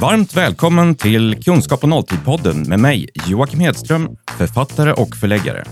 Varmt 0.00 0.36
välkommen 0.36 0.94
till 0.94 1.42
Kunskap 1.42 1.82
och 1.82 1.88
nolltid-podden 1.88 2.68
med 2.68 2.80
mig, 2.80 3.08
Joakim 3.26 3.60
Hedström, 3.60 4.08
författare 4.38 4.92
och 4.92 5.16
förläggare. 5.16 5.64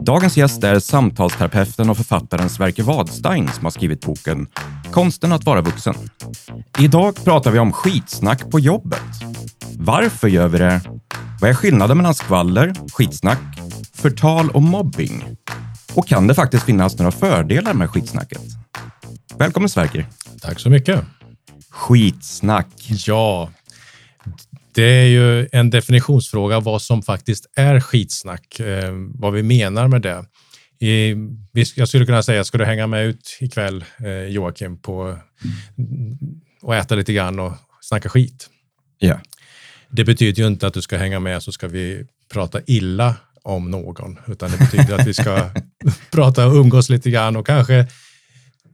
Dagens 0.00 0.36
gäst 0.36 0.64
är 0.64 0.78
samtalsterapeuten 0.78 1.90
och 1.90 1.96
författaren 1.96 2.50
Sverker 2.50 2.82
Wadstein 2.82 3.48
som 3.48 3.64
har 3.64 3.70
skrivit 3.70 4.00
boken 4.00 4.46
Konsten 4.90 5.32
att 5.32 5.44
vara 5.44 5.60
vuxen. 5.60 5.94
Idag 6.78 7.24
pratar 7.24 7.50
vi 7.50 7.58
om 7.58 7.72
skitsnack 7.72 8.50
på 8.50 8.60
jobbet. 8.60 9.02
Varför 9.78 10.28
gör 10.28 10.48
vi 10.48 10.58
det? 10.58 10.80
Vad 11.40 11.50
är 11.50 11.54
skillnaden 11.54 11.96
mellan 11.96 12.14
skvaller, 12.14 12.74
skitsnack, 12.92 13.40
förtal 13.94 14.50
och 14.50 14.62
mobbing? 14.62 15.24
Och 15.94 16.08
kan 16.08 16.26
det 16.26 16.34
faktiskt 16.34 16.64
finnas 16.64 16.98
några 16.98 17.10
fördelar 17.10 17.74
med 17.74 17.90
skitsnacket? 17.90 18.42
Välkommen 19.38 19.68
Sverker. 19.68 20.06
Tack 20.40 20.60
så 20.60 20.70
mycket. 20.70 21.04
Skitsnack. 21.70 22.68
Ja, 23.06 23.48
det 24.74 24.82
är 24.82 25.06
ju 25.06 25.48
en 25.52 25.70
definitionsfråga 25.70 26.60
vad 26.60 26.82
som 26.82 27.02
faktiskt 27.02 27.46
är 27.56 27.80
skitsnack, 27.80 28.60
eh, 28.60 28.92
vad 29.14 29.32
vi 29.32 29.42
menar 29.42 29.88
med 29.88 30.02
det. 30.02 30.24
Jag 31.74 31.88
skulle 31.88 32.06
kunna 32.06 32.22
säga, 32.22 32.44
ska 32.44 32.58
du 32.58 32.64
hänga 32.64 32.86
med 32.86 33.06
ut 33.06 33.38
ikväll 33.40 33.84
eh, 34.04 34.26
Joakim 34.26 34.78
på, 34.78 35.18
och 36.62 36.76
äta 36.76 36.94
lite 36.94 37.12
grann 37.12 37.38
och 37.38 37.52
snacka 37.80 38.08
skit? 38.08 38.48
Ja. 38.98 39.20
Det 39.90 40.04
betyder 40.04 40.42
ju 40.42 40.48
inte 40.48 40.66
att 40.66 40.74
du 40.74 40.82
ska 40.82 40.96
hänga 40.96 41.20
med 41.20 41.42
så 41.42 41.52
ska 41.52 41.68
vi 41.68 42.06
prata 42.32 42.60
illa 42.66 43.16
om 43.42 43.70
någon, 43.70 44.18
utan 44.26 44.50
det 44.50 44.58
betyder 44.58 44.98
att 44.98 45.06
vi 45.06 45.14
ska 45.14 45.50
prata 46.10 46.46
och 46.46 46.54
umgås 46.54 46.88
lite 46.88 47.10
grann 47.10 47.36
och 47.36 47.46
kanske 47.46 47.86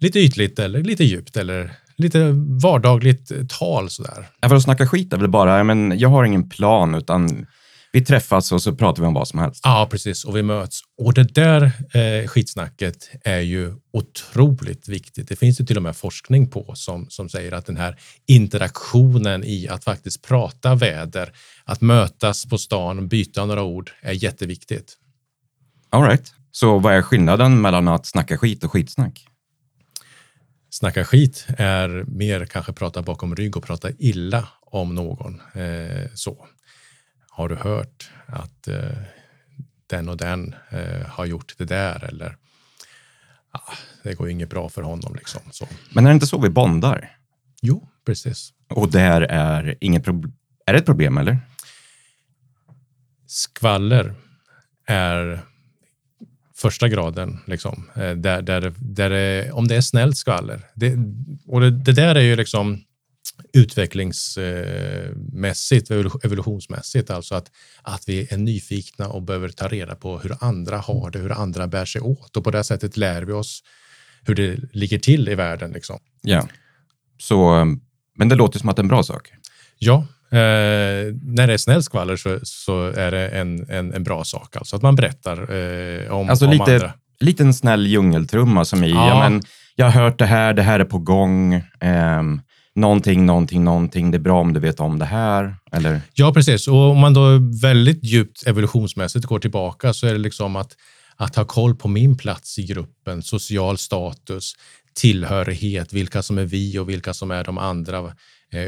lite 0.00 0.18
ytligt 0.18 0.58
eller 0.58 0.82
lite 0.82 1.04
djupt 1.04 1.36
eller 1.36 1.74
lite 1.98 2.32
vardagligt 2.62 3.32
tal 3.48 3.90
sådär. 3.90 4.28
Ja, 4.40 4.48
för 4.48 4.56
att 4.56 4.62
snacka 4.62 4.86
skit 4.86 5.12
är 5.12 5.16
väl 5.16 5.28
bara, 5.28 5.64
men 5.64 5.98
jag 5.98 6.08
har 6.08 6.24
ingen 6.24 6.48
plan 6.48 6.94
utan 6.94 7.46
vi 7.92 8.04
träffas 8.04 8.52
och 8.52 8.62
så 8.62 8.74
pratar 8.74 9.02
vi 9.02 9.06
om 9.06 9.14
vad 9.14 9.28
som 9.28 9.38
helst. 9.38 9.60
Ja, 9.64 9.88
precis. 9.90 10.24
Och 10.24 10.36
vi 10.36 10.42
möts. 10.42 10.80
Och 10.98 11.14
det 11.14 11.34
där 11.34 11.62
eh, 11.92 12.28
skitsnacket 12.28 13.10
är 13.24 13.40
ju 13.40 13.74
otroligt 13.92 14.88
viktigt. 14.88 15.28
Det 15.28 15.36
finns 15.36 15.60
ju 15.60 15.64
till 15.64 15.76
och 15.76 15.82
med 15.82 15.96
forskning 15.96 16.50
på 16.50 16.72
som, 16.74 17.06
som 17.10 17.28
säger 17.28 17.52
att 17.52 17.66
den 17.66 17.76
här 17.76 17.96
interaktionen 18.26 19.44
i 19.44 19.68
att 19.68 19.84
faktiskt 19.84 20.26
prata 20.26 20.74
väder, 20.74 21.32
att 21.64 21.80
mötas 21.80 22.46
på 22.46 22.58
stan 22.58 22.98
och 22.98 23.08
byta 23.08 23.44
några 23.44 23.62
ord 23.62 23.90
är 24.02 24.12
jätteviktigt. 24.12 24.96
All 25.90 26.02
right. 26.02 26.32
Så 26.50 26.78
vad 26.78 26.94
är 26.94 27.02
skillnaden 27.02 27.60
mellan 27.60 27.88
att 27.88 28.06
snacka 28.06 28.38
skit 28.38 28.64
och 28.64 28.72
skitsnack? 28.72 29.26
Snacka 30.70 31.04
skit 31.04 31.46
är 31.58 32.04
mer 32.08 32.46
kanske 32.46 32.72
prata 32.72 33.02
bakom 33.02 33.36
rygg 33.36 33.56
och 33.56 33.64
prata 33.64 33.90
illa 33.98 34.48
om 34.60 34.94
någon. 34.94 35.40
Eh, 35.54 36.10
så. 36.14 36.46
Har 37.30 37.48
du 37.48 37.54
hört 37.54 38.10
att 38.26 38.68
eh, 38.68 38.98
den 39.86 40.08
och 40.08 40.16
den 40.16 40.54
eh, 40.70 41.06
har 41.06 41.26
gjort 41.26 41.54
det 41.58 41.64
där 41.64 42.04
eller 42.04 42.36
ah, 43.50 43.72
det 44.02 44.14
går 44.14 44.30
inget 44.30 44.50
bra 44.50 44.68
för 44.68 44.82
honom. 44.82 45.14
Liksom. 45.14 45.40
Så. 45.50 45.68
Men 45.90 46.06
är 46.06 46.10
det 46.10 46.14
inte 46.14 46.26
så 46.26 46.40
vi 46.40 46.50
bondar? 46.50 47.16
Jo, 47.62 47.88
precis. 48.06 48.52
Och 48.68 48.90
där 48.90 49.20
är 49.20 49.78
inget 49.80 50.04
problem. 50.04 50.32
Är 50.66 50.72
det 50.72 50.78
ett 50.78 50.86
problem 50.86 51.18
eller? 51.18 51.38
Skvaller 53.26 54.14
är 54.86 55.44
första 56.58 56.88
graden, 56.88 57.38
liksom, 57.46 57.90
eh, 57.94 58.10
där, 58.10 58.42
där, 58.42 58.74
där 58.78 59.10
det, 59.10 59.52
om 59.52 59.68
det 59.68 59.76
är 59.76 59.80
snällt 59.80 60.16
skvaller. 60.16 60.60
Det, 60.74 60.96
och 61.46 61.60
det, 61.60 61.70
det 61.70 61.92
där 61.92 62.14
är 62.14 62.20
ju 62.20 62.36
liksom 62.36 62.84
utvecklingsmässigt, 63.52 65.90
evolutionsmässigt, 65.90 67.10
alltså 67.10 67.34
att, 67.34 67.50
att 67.82 68.08
vi 68.08 68.28
är 68.30 68.36
nyfikna 68.36 69.08
och 69.08 69.22
behöver 69.22 69.48
ta 69.48 69.68
reda 69.68 69.94
på 69.94 70.18
hur 70.18 70.34
andra 70.40 70.78
har 70.78 71.10
det, 71.10 71.18
hur 71.18 71.32
andra 71.32 71.66
bär 71.66 71.84
sig 71.84 72.00
åt 72.00 72.36
och 72.36 72.44
på 72.44 72.50
det 72.50 72.64
sättet 72.64 72.96
lär 72.96 73.22
vi 73.22 73.32
oss 73.32 73.62
hur 74.22 74.34
det 74.34 74.58
ligger 74.72 74.98
till 74.98 75.28
i 75.28 75.34
världen. 75.34 75.72
Liksom. 75.72 75.98
Ja, 76.22 76.48
så, 77.18 77.64
men 78.16 78.28
det 78.28 78.34
låter 78.34 78.58
som 78.58 78.68
att 78.68 78.76
det 78.76 78.80
är 78.80 78.84
en 78.84 78.88
bra 78.88 79.02
sak. 79.02 79.32
Ja, 79.78 80.06
Eh, 80.30 81.14
när 81.22 81.46
det 81.46 81.52
är 81.52 81.58
snällt 81.58 81.84
skvaller 81.84 82.16
så, 82.16 82.38
så 82.42 82.86
är 82.86 83.10
det 83.10 83.28
en, 83.28 83.70
en, 83.70 83.94
en, 83.94 84.04
bra 84.04 84.24
sak. 84.24 84.56
Alltså 84.56 84.76
att 84.76 84.82
man 84.82 84.96
berättar 84.96 85.54
eh, 85.54 86.12
om, 86.12 86.30
alltså 86.30 86.44
om 86.44 86.50
lite, 86.50 86.74
andra. 86.74 86.92
Lite 87.20 87.42
en 87.42 87.54
snäll 87.54 87.86
djungeltrumma 87.86 88.64
som 88.64 88.84
i, 88.84 88.90
ja. 88.90 89.08
ja. 89.08 89.28
men, 89.28 89.42
jag 89.76 89.86
har 89.90 90.02
hört 90.02 90.18
det 90.18 90.26
här, 90.26 90.54
det 90.54 90.62
här 90.62 90.80
är 90.80 90.84
på 90.84 90.98
gång. 90.98 91.54
Eh, 91.54 92.22
någonting, 92.74 93.26
någonting, 93.26 93.64
någonting. 93.64 94.10
Det 94.10 94.16
är 94.16 94.20
bra 94.20 94.40
om 94.40 94.52
du 94.52 94.60
vet 94.60 94.80
om 94.80 94.98
det 94.98 95.04
här. 95.04 95.56
Eller? 95.72 96.00
Ja, 96.14 96.32
precis. 96.32 96.68
Och 96.68 96.90
om 96.90 96.98
man 96.98 97.14
då 97.14 97.38
väldigt 97.62 98.04
djupt 98.04 98.46
evolutionsmässigt 98.46 99.26
går 99.26 99.38
tillbaka 99.38 99.92
så 99.92 100.06
är 100.06 100.12
det 100.12 100.18
liksom 100.18 100.56
att, 100.56 100.76
att 101.16 101.36
ha 101.36 101.44
koll 101.44 101.74
på 101.74 101.88
min 101.88 102.16
plats 102.16 102.58
i 102.58 102.66
gruppen, 102.66 103.22
social 103.22 103.78
status, 103.78 104.54
tillhörighet, 104.94 105.92
vilka 105.92 106.22
som 106.22 106.38
är 106.38 106.44
vi 106.44 106.78
och 106.78 106.88
vilka 106.88 107.14
som 107.14 107.30
är 107.30 107.44
de 107.44 107.58
andra 107.58 108.12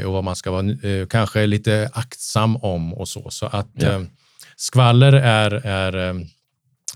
och 0.05 0.13
vad 0.13 0.23
man 0.23 0.35
ska 0.35 0.51
vara 0.51 0.71
eh, 0.71 1.07
kanske 1.07 1.45
lite 1.45 1.89
aktsam 1.93 2.55
om 2.55 2.93
och 2.93 3.07
så. 3.07 3.29
Så 3.29 3.45
att 3.45 3.69
ja. 3.73 3.87
Eh, 3.87 4.01
skvaller 4.55 5.13
är, 5.13 5.51
är, 5.51 5.93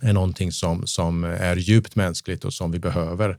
är 0.01 0.13
någonting 0.13 0.51
som, 0.51 0.87
som 0.87 1.23
är 1.23 1.55
djupt 1.55 1.95
mänskligt 1.95 2.45
och 2.45 2.53
som 2.53 2.71
vi 2.71 2.79
behöver. 2.79 3.37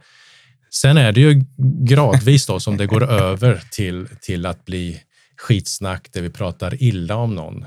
Sen 0.71 0.97
är 0.97 1.13
det 1.13 1.21
ju 1.21 1.45
gradvis 1.89 2.47
då 2.47 2.61
som 2.61 2.77
det 2.77 2.87
går 2.87 3.11
över 3.11 3.63
till, 3.71 4.09
till 4.21 4.47
att 4.47 4.65
bli 4.65 5.01
skitsnack 5.37 6.13
där 6.13 6.23
vi 6.23 6.31
pratar 6.31 6.83
illa 6.83 7.17
om 7.17 7.35
någon. 7.35 7.65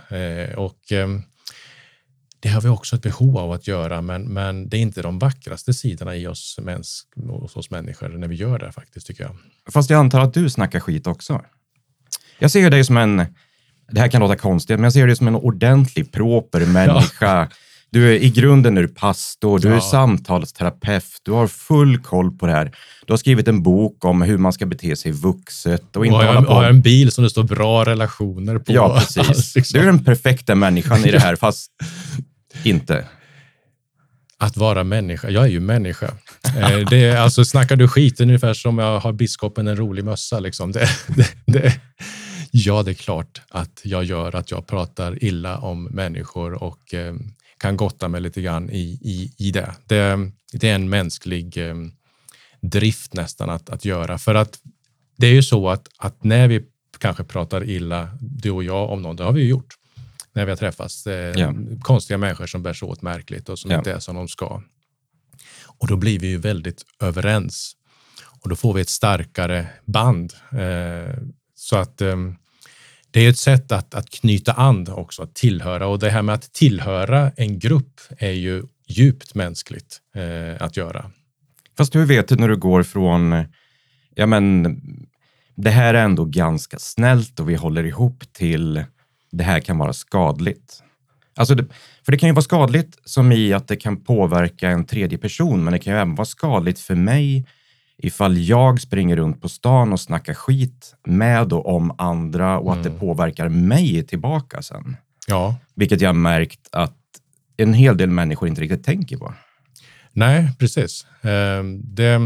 och 0.57 0.79
det 2.39 2.49
har 2.49 2.61
vi 2.61 2.69
också 2.69 2.95
ett 2.95 3.01
behov 3.01 3.37
av 3.37 3.51
att 3.51 3.67
göra, 3.67 4.01
men, 4.01 4.23
men 4.23 4.69
det 4.69 4.77
är 4.77 4.81
inte 4.81 5.01
de 5.01 5.19
vackraste 5.19 5.73
sidorna 5.73 6.15
i 6.15 6.27
oss, 6.27 6.59
mäns, 6.61 7.03
hos 7.15 7.55
oss 7.55 7.69
människor 7.69 8.09
när 8.09 8.27
vi 8.27 8.35
gör 8.35 8.59
det 8.59 8.71
faktiskt, 8.71 9.07
tycker 9.07 9.23
jag. 9.23 9.35
Fast 9.73 9.89
jag 9.89 9.99
antar 9.99 10.19
att 10.19 10.33
du 10.33 10.49
snackar 10.49 10.79
skit 10.79 11.07
också? 11.07 11.41
Jag 12.39 12.51
ser 12.51 12.69
dig 12.69 12.83
som 12.83 12.97
en, 12.97 13.25
det 13.91 13.99
här 13.99 14.07
kan 14.07 14.21
låta 14.21 14.35
konstigt, 14.35 14.77
men 14.77 14.83
jag 14.83 14.93
ser 14.93 15.07
dig 15.07 15.15
som 15.15 15.27
en 15.27 15.35
ordentlig, 15.35 16.11
proper 16.11 16.65
människa. 16.65 17.37
Ja. 17.39 17.47
Du 17.91 18.09
är 18.09 18.13
i 18.13 18.29
grunden 18.29 18.77
är 18.77 18.81
du 18.81 18.87
pastor, 18.87 19.59
du 19.59 19.67
ja. 19.67 19.75
är 19.75 19.79
samtalsterapeut, 19.79 21.03
du 21.23 21.31
har 21.31 21.47
full 21.47 21.97
koll 21.97 22.31
på 22.31 22.45
det 22.45 22.51
här. 22.51 22.71
Du 23.05 23.13
har 23.13 23.17
skrivit 23.17 23.47
en 23.47 23.63
bok 23.63 24.05
om 24.05 24.21
hur 24.21 24.37
man 24.37 24.53
ska 24.53 24.65
bete 24.65 24.95
sig 24.95 25.11
vuxet. 25.11 25.95
Och, 25.95 26.05
inte 26.05 26.17
och 26.17 26.23
jag 26.23 26.41
har 26.41 26.63
en 26.63 26.81
bil 26.81 27.11
som 27.11 27.23
det 27.23 27.29
står 27.29 27.43
bra 27.43 27.85
relationer 27.85 28.57
på. 28.57 28.73
Ja, 28.73 29.03
precis. 29.15 29.53
Du 29.73 29.79
är 29.79 29.85
den 29.85 30.03
perfekta 30.03 30.55
människan 30.55 31.05
i 31.05 31.11
det 31.11 31.19
här, 31.19 31.35
fast 31.35 31.71
inte. 32.63 33.05
Att 34.37 34.57
vara 34.57 34.83
människa. 34.83 35.29
Jag 35.29 35.43
är 35.43 35.47
ju 35.47 35.59
människa. 35.59 36.11
Eh, 36.57 36.77
det 36.89 37.03
är, 37.03 37.17
alltså, 37.17 37.45
snackar 37.45 37.75
du 37.75 37.87
skit, 37.87 38.21
ungefär 38.21 38.53
som 38.53 38.77
jag 38.77 38.99
har 38.99 39.13
biskopen 39.13 39.67
en 39.67 39.75
rolig 39.75 40.05
mössa. 40.05 40.39
Liksom. 40.39 40.71
Det, 40.71 40.89
det, 41.07 41.27
det, 41.45 41.79
Ja, 42.51 42.83
det 42.83 42.91
är 42.91 42.95
klart 42.95 43.41
att 43.49 43.81
jag 43.83 44.03
gör 44.03 44.35
att 44.35 44.51
jag 44.51 44.67
pratar 44.67 45.23
illa 45.23 45.57
om 45.57 45.83
människor 45.83 46.63
och 46.63 46.93
eh, 46.93 47.15
kan 47.57 47.77
gotta 47.77 48.07
mig 48.07 48.21
lite 48.21 48.41
grann 48.41 48.69
i, 48.69 48.99
i, 49.01 49.33
i 49.37 49.51
det. 49.51 49.75
det. 49.87 50.31
det. 50.53 50.69
är 50.69 50.75
en 50.75 50.89
mänsklig 50.89 51.69
eh, 51.69 51.75
drift 52.61 53.13
nästan 53.13 53.49
att, 53.49 53.69
att 53.69 53.85
göra. 53.85 54.17
För 54.17 54.35
att 54.35 54.59
det 55.17 55.27
är 55.27 55.33
ju 55.33 55.43
så 55.43 55.69
att, 55.69 55.87
att 55.97 56.23
när 56.23 56.47
vi 56.47 56.65
kanske 56.97 57.23
pratar 57.23 57.63
illa, 57.63 58.09
du 58.21 58.51
och 58.51 58.63
jag, 58.63 58.89
om 58.89 59.01
någon, 59.01 59.15
det 59.15 59.23
har 59.23 59.31
vi 59.31 59.41
ju 59.41 59.47
gjort 59.47 59.75
när 60.33 60.45
vi 60.45 60.51
har 60.51 60.57
träffats. 60.57 61.07
Eh, 61.07 61.39
ja. 61.39 61.53
Konstiga 61.81 62.17
människor 62.17 62.47
som 62.47 62.63
bär 62.63 62.73
sig 62.73 62.87
åt 62.87 63.01
märkligt 63.01 63.49
och 63.49 63.59
som 63.59 63.71
ja. 63.71 63.77
inte 63.77 63.93
är 63.93 63.99
som 63.99 64.15
de 64.15 64.27
ska. 64.27 64.61
Och 65.65 65.87
då 65.87 65.95
blir 65.95 66.19
vi 66.19 66.27
ju 66.27 66.37
väldigt 66.37 66.85
överens 66.99 67.75
och 68.41 68.49
då 68.49 68.55
får 68.55 68.73
vi 68.73 68.81
ett 68.81 68.89
starkare 68.89 69.67
band. 69.85 70.33
Eh, 70.51 71.17
så 71.55 71.77
att 71.77 72.01
um, 72.01 72.35
det 73.11 73.25
är 73.25 73.29
ett 73.29 73.37
sätt 73.37 73.71
att, 73.71 73.93
att 73.93 74.09
knyta 74.09 74.53
an 74.53 74.87
också, 74.91 75.23
att 75.23 75.35
tillhöra. 75.35 75.87
Och 75.87 75.99
det 75.99 76.09
här 76.09 76.21
med 76.21 76.35
att 76.35 76.53
tillhöra 76.53 77.31
en 77.37 77.59
grupp 77.59 78.01
är 78.17 78.31
ju 78.31 78.63
djupt 78.87 79.35
mänskligt 79.35 79.97
eh, 80.15 80.65
att 80.65 80.77
göra. 80.77 81.11
Fast 81.77 81.95
hur 81.95 82.05
vet 82.05 82.27
du 82.27 82.35
när 82.35 82.47
du 82.47 82.57
går 82.57 82.83
från, 82.83 83.45
ja 84.15 84.25
men, 84.25 84.81
det 85.55 85.69
här 85.69 85.93
är 85.93 86.03
ändå 86.03 86.25
ganska 86.25 86.79
snällt 86.79 87.39
och 87.39 87.49
vi 87.49 87.55
håller 87.55 87.83
ihop 87.83 88.23
till 88.33 88.83
det 89.31 89.43
här 89.43 89.59
kan 89.59 89.77
vara 89.77 89.93
skadligt. 89.93 90.83
Alltså 91.35 91.55
det, 91.55 91.65
för 92.05 92.11
det 92.11 92.17
kan 92.17 92.29
ju 92.29 92.33
vara 92.33 92.43
skadligt 92.43 92.97
som 93.05 93.31
i 93.31 93.53
att 93.53 93.67
det 93.67 93.75
kan 93.75 94.03
påverka 94.03 94.69
en 94.69 94.85
tredje 94.85 95.17
person, 95.17 95.63
men 95.63 95.73
det 95.73 95.79
kan 95.79 95.93
ju 95.93 95.99
även 95.99 96.15
vara 96.15 96.25
skadligt 96.25 96.79
för 96.79 96.95
mig 96.95 97.45
ifall 98.01 98.37
jag 98.37 98.81
springer 98.81 99.15
runt 99.15 99.41
på 99.41 99.49
stan 99.49 99.93
och 99.93 99.99
snackar 99.99 100.33
skit 100.33 100.95
med 101.05 101.53
och 101.53 101.75
om 101.75 101.95
andra 101.97 102.59
och 102.59 102.67
mm. 102.67 102.77
att 102.77 102.83
det 102.83 102.89
mm. 102.89 102.99
påverkar 102.99 103.49
mig 103.49 104.03
tillbaka 104.03 104.61
sen. 104.61 104.97
Ja. 105.27 105.55
Vilket 105.75 106.01
jag 106.01 106.09
har 106.09 106.13
märkt 106.13 106.69
att 106.71 106.95
en 107.57 107.73
hel 107.73 107.97
del 107.97 108.09
människor 108.09 108.47
inte 108.47 108.61
riktigt 108.61 108.83
tänker 108.83 109.17
på. 109.17 109.33
Nej, 110.11 110.51
precis. 110.59 111.07
Ehm, 111.21 111.81
det, 111.95 112.19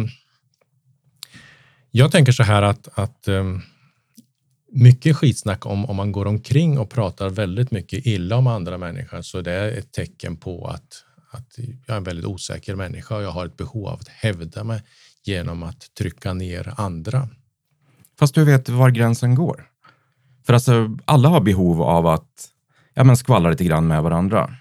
jag 1.91 2.11
tänker 2.11 2.31
så 2.31 2.43
här 2.43 2.61
att, 2.61 2.87
att 2.93 3.27
ehm, 3.27 3.61
mycket 4.71 5.15
skitsnack 5.15 5.65
om, 5.65 5.85
om 5.85 5.95
man 5.95 6.11
går 6.11 6.25
omkring 6.25 6.79
och 6.79 6.89
pratar 6.89 7.29
väldigt 7.29 7.71
mycket 7.71 8.05
illa 8.05 8.35
om 8.35 8.47
andra 8.47 8.77
människor 8.77 9.21
så 9.21 9.41
det 9.41 9.51
är 9.51 9.71
ett 9.71 9.91
tecken 9.91 10.37
på 10.37 10.67
att, 10.67 11.03
att 11.31 11.57
jag 11.57 11.93
är 11.93 11.97
en 11.97 12.03
väldigt 12.03 12.25
osäker 12.25 12.75
människa 12.75 13.15
och 13.15 13.23
jag 13.23 13.31
har 13.31 13.45
ett 13.45 13.57
behov 13.57 13.87
av 13.87 13.99
att 13.99 14.07
hävda 14.07 14.63
mig 14.63 14.81
genom 15.23 15.63
att 15.63 15.93
trycka 15.97 16.33
ner 16.33 16.73
andra. 16.77 17.29
Fast 18.19 18.35
du 18.35 18.43
vet 18.43 18.69
var 18.69 18.89
gränsen 18.89 19.35
går. 19.35 19.69
För 20.45 20.53
alltså, 20.53 20.97
alla 21.05 21.29
har 21.29 21.41
behov 21.41 21.81
av 21.81 22.07
att 22.07 22.49
ja, 22.93 23.03
men 23.03 23.17
skvallra 23.17 23.49
lite 23.49 23.63
grann 23.63 23.87
med 23.87 24.03
varandra. 24.03 24.55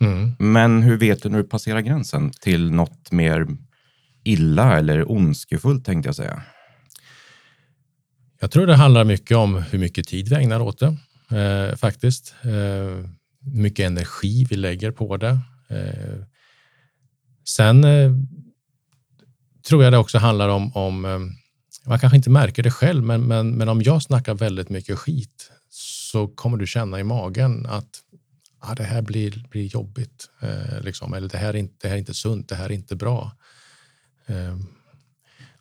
Mm. 0.00 0.32
Men 0.38 0.82
hur 0.82 0.96
vet 0.96 1.22
du 1.22 1.28
när 1.28 1.38
du 1.38 1.44
passerar 1.44 1.80
gränsen 1.80 2.30
till 2.30 2.70
något 2.70 3.12
mer 3.12 3.46
illa 4.24 4.78
eller 4.78 5.10
ondskefullt 5.10 5.84
tänkte 5.84 6.08
jag 6.08 6.16
säga? 6.16 6.42
Jag 8.40 8.50
tror 8.50 8.66
det 8.66 8.76
handlar 8.76 9.04
mycket 9.04 9.36
om 9.36 9.54
hur 9.56 9.78
mycket 9.78 10.08
tid 10.08 10.28
vi 10.28 10.36
ägnar 10.36 10.60
åt 10.60 10.78
det 10.78 10.96
eh, 11.38 11.76
faktiskt. 11.76 12.34
Eh, 12.42 12.50
hur 13.40 13.60
mycket 13.62 13.86
energi 13.86 14.46
vi 14.50 14.56
lägger 14.56 14.90
på 14.90 15.16
det. 15.16 15.38
Eh, 15.68 16.24
sen 17.44 17.84
eh, 17.84 18.10
tror 19.68 19.84
jag 19.84 19.92
det 19.92 19.98
också 19.98 20.18
handlar 20.18 20.48
om, 20.48 20.76
om 20.76 21.04
eh, 21.04 21.18
man 21.86 21.98
kanske 21.98 22.16
inte 22.16 22.30
märker 22.30 22.62
det 22.62 22.70
själv, 22.70 23.04
men, 23.04 23.26
men, 23.26 23.50
men 23.50 23.68
om 23.68 23.82
jag 23.82 24.02
snackar 24.02 24.34
väldigt 24.34 24.68
mycket 24.68 24.98
skit 24.98 25.50
så 25.70 26.28
kommer 26.28 26.56
du 26.56 26.66
känna 26.66 27.00
i 27.00 27.04
magen 27.04 27.66
att 27.66 27.88
ah, 28.60 28.74
det 28.74 28.82
här 28.82 29.02
blir, 29.02 29.44
blir 29.50 29.66
jobbigt. 29.66 30.30
Eh, 30.40 30.80
liksom. 30.80 31.14
Eller 31.14 31.28
det 31.28 31.38
här, 31.38 31.48
är 31.48 31.56
inte, 31.56 31.74
det 31.80 31.88
här 31.88 31.94
är 31.94 31.98
inte 31.98 32.14
sunt, 32.14 32.48
det 32.48 32.54
här 32.54 32.64
är 32.64 32.72
inte 32.72 32.96
bra. 32.96 33.32
Eh, 34.26 34.56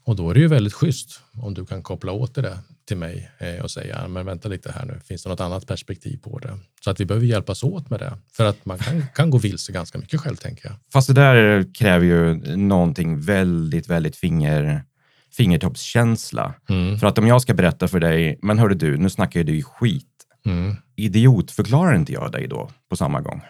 och 0.07 0.15
då 0.15 0.29
är 0.29 0.33
det 0.33 0.39
ju 0.39 0.47
väldigt 0.47 0.73
schysst 0.73 1.21
om 1.33 1.53
du 1.53 1.65
kan 1.65 1.83
koppla 1.83 2.11
åt 2.11 2.35
det 2.35 2.57
till 2.87 2.97
mig 2.97 3.31
eh, 3.37 3.63
och 3.63 3.71
säga, 3.71 4.07
men 4.07 4.25
vänta 4.25 4.49
lite 4.49 4.71
här 4.71 4.85
nu, 4.85 4.99
finns 5.05 5.23
det 5.23 5.29
något 5.29 5.39
annat 5.39 5.67
perspektiv 5.67 6.17
på 6.17 6.39
det? 6.39 6.57
Så 6.81 6.89
att 6.89 6.99
vi 6.99 7.05
behöver 7.05 7.27
hjälpas 7.27 7.63
åt 7.63 7.89
med 7.89 7.99
det. 7.99 8.13
För 8.33 8.45
att 8.45 8.65
man 8.65 8.77
kan, 8.77 9.05
kan 9.15 9.29
gå 9.29 9.37
vilse 9.37 9.71
ganska 9.71 9.97
mycket 9.97 10.21
själv, 10.21 10.35
tänker 10.35 10.65
jag. 10.65 10.75
Fast 10.93 11.07
det 11.07 11.13
där 11.13 11.65
kräver 11.73 12.05
ju 12.05 12.35
någonting 12.57 13.21
väldigt, 13.21 13.87
väldigt 13.87 14.15
finger, 14.15 14.83
fingertoppskänsla. 15.31 16.53
Mm. 16.69 16.99
För 16.99 17.07
att 17.07 17.17
om 17.17 17.27
jag 17.27 17.41
ska 17.41 17.53
berätta 17.53 17.87
för 17.87 17.99
dig, 17.99 18.39
men 18.41 18.59
hörru 18.59 18.75
du, 18.75 18.97
nu 18.97 19.09
snackar 19.09 19.39
ju 19.39 19.43
du 19.43 19.63
skit. 19.63 20.05
Mm. 20.45 20.75
Idiotförklarar 20.95 21.95
inte 21.95 22.13
jag 22.13 22.31
dig 22.31 22.47
då 22.47 22.69
på 22.89 22.95
samma 22.95 23.21
gång? 23.21 23.41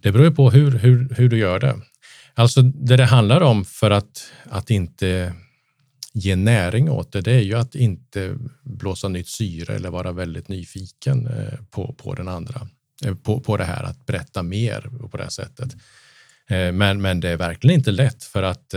Det 0.00 0.12
beror 0.12 0.24
ju 0.24 0.34
på 0.34 0.50
hur, 0.50 0.70
hur, 0.70 1.14
hur 1.16 1.28
du 1.28 1.38
gör 1.38 1.58
det. 1.58 1.76
Alltså 2.34 2.62
det 2.62 2.96
det 2.96 3.04
handlar 3.04 3.40
om 3.40 3.64
för 3.64 3.90
att, 3.90 4.32
att 4.50 4.70
inte 4.70 5.34
ge 6.16 6.36
näring 6.36 6.90
åt 6.90 7.12
det, 7.12 7.20
det 7.20 7.32
är 7.32 7.40
ju 7.40 7.54
att 7.54 7.74
inte 7.74 8.36
blåsa 8.62 9.08
nytt 9.08 9.28
syre 9.28 9.74
eller 9.74 9.90
vara 9.90 10.12
väldigt 10.12 10.48
nyfiken 10.48 11.26
eh, 11.26 11.58
på, 11.70 11.92
på 11.92 12.14
den 12.14 12.28
andra. 12.28 12.68
Eh, 13.04 13.14
på, 13.14 13.40
på 13.40 13.56
det 13.56 13.64
här 13.64 13.84
att 13.84 14.06
berätta 14.06 14.42
mer 14.42 14.90
på 15.10 15.16
det 15.16 15.22
här 15.22 15.30
sättet. 15.30 15.76
Eh, 16.46 16.72
men, 16.72 17.02
men 17.02 17.20
det 17.20 17.28
är 17.28 17.36
verkligen 17.36 17.78
inte 17.78 17.90
lätt 17.90 18.24
för 18.24 18.42
att 18.42 18.74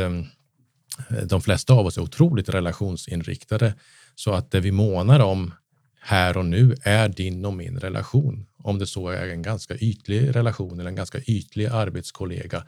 de 1.23 1.41
flesta 1.41 1.73
av 1.73 1.85
oss 1.85 1.97
är 1.97 2.01
otroligt 2.01 2.49
relationsinriktade. 2.49 3.73
Så 4.15 4.33
att 4.33 4.51
det 4.51 4.59
vi 4.59 4.71
månar 4.71 5.19
om 5.19 5.53
här 6.01 6.37
och 6.37 6.45
nu 6.45 6.75
är 6.83 7.09
din 7.09 7.45
och 7.45 7.53
min 7.53 7.79
relation. 7.79 8.45
Om 8.63 8.79
det 8.79 8.87
så 8.87 9.09
är 9.09 9.27
en 9.27 9.41
ganska 9.41 9.75
ytlig 9.75 10.35
relation 10.35 10.79
eller 10.79 10.89
en 10.89 10.95
ganska 10.95 11.19
ytlig 11.19 11.65
arbetskollega 11.65 12.63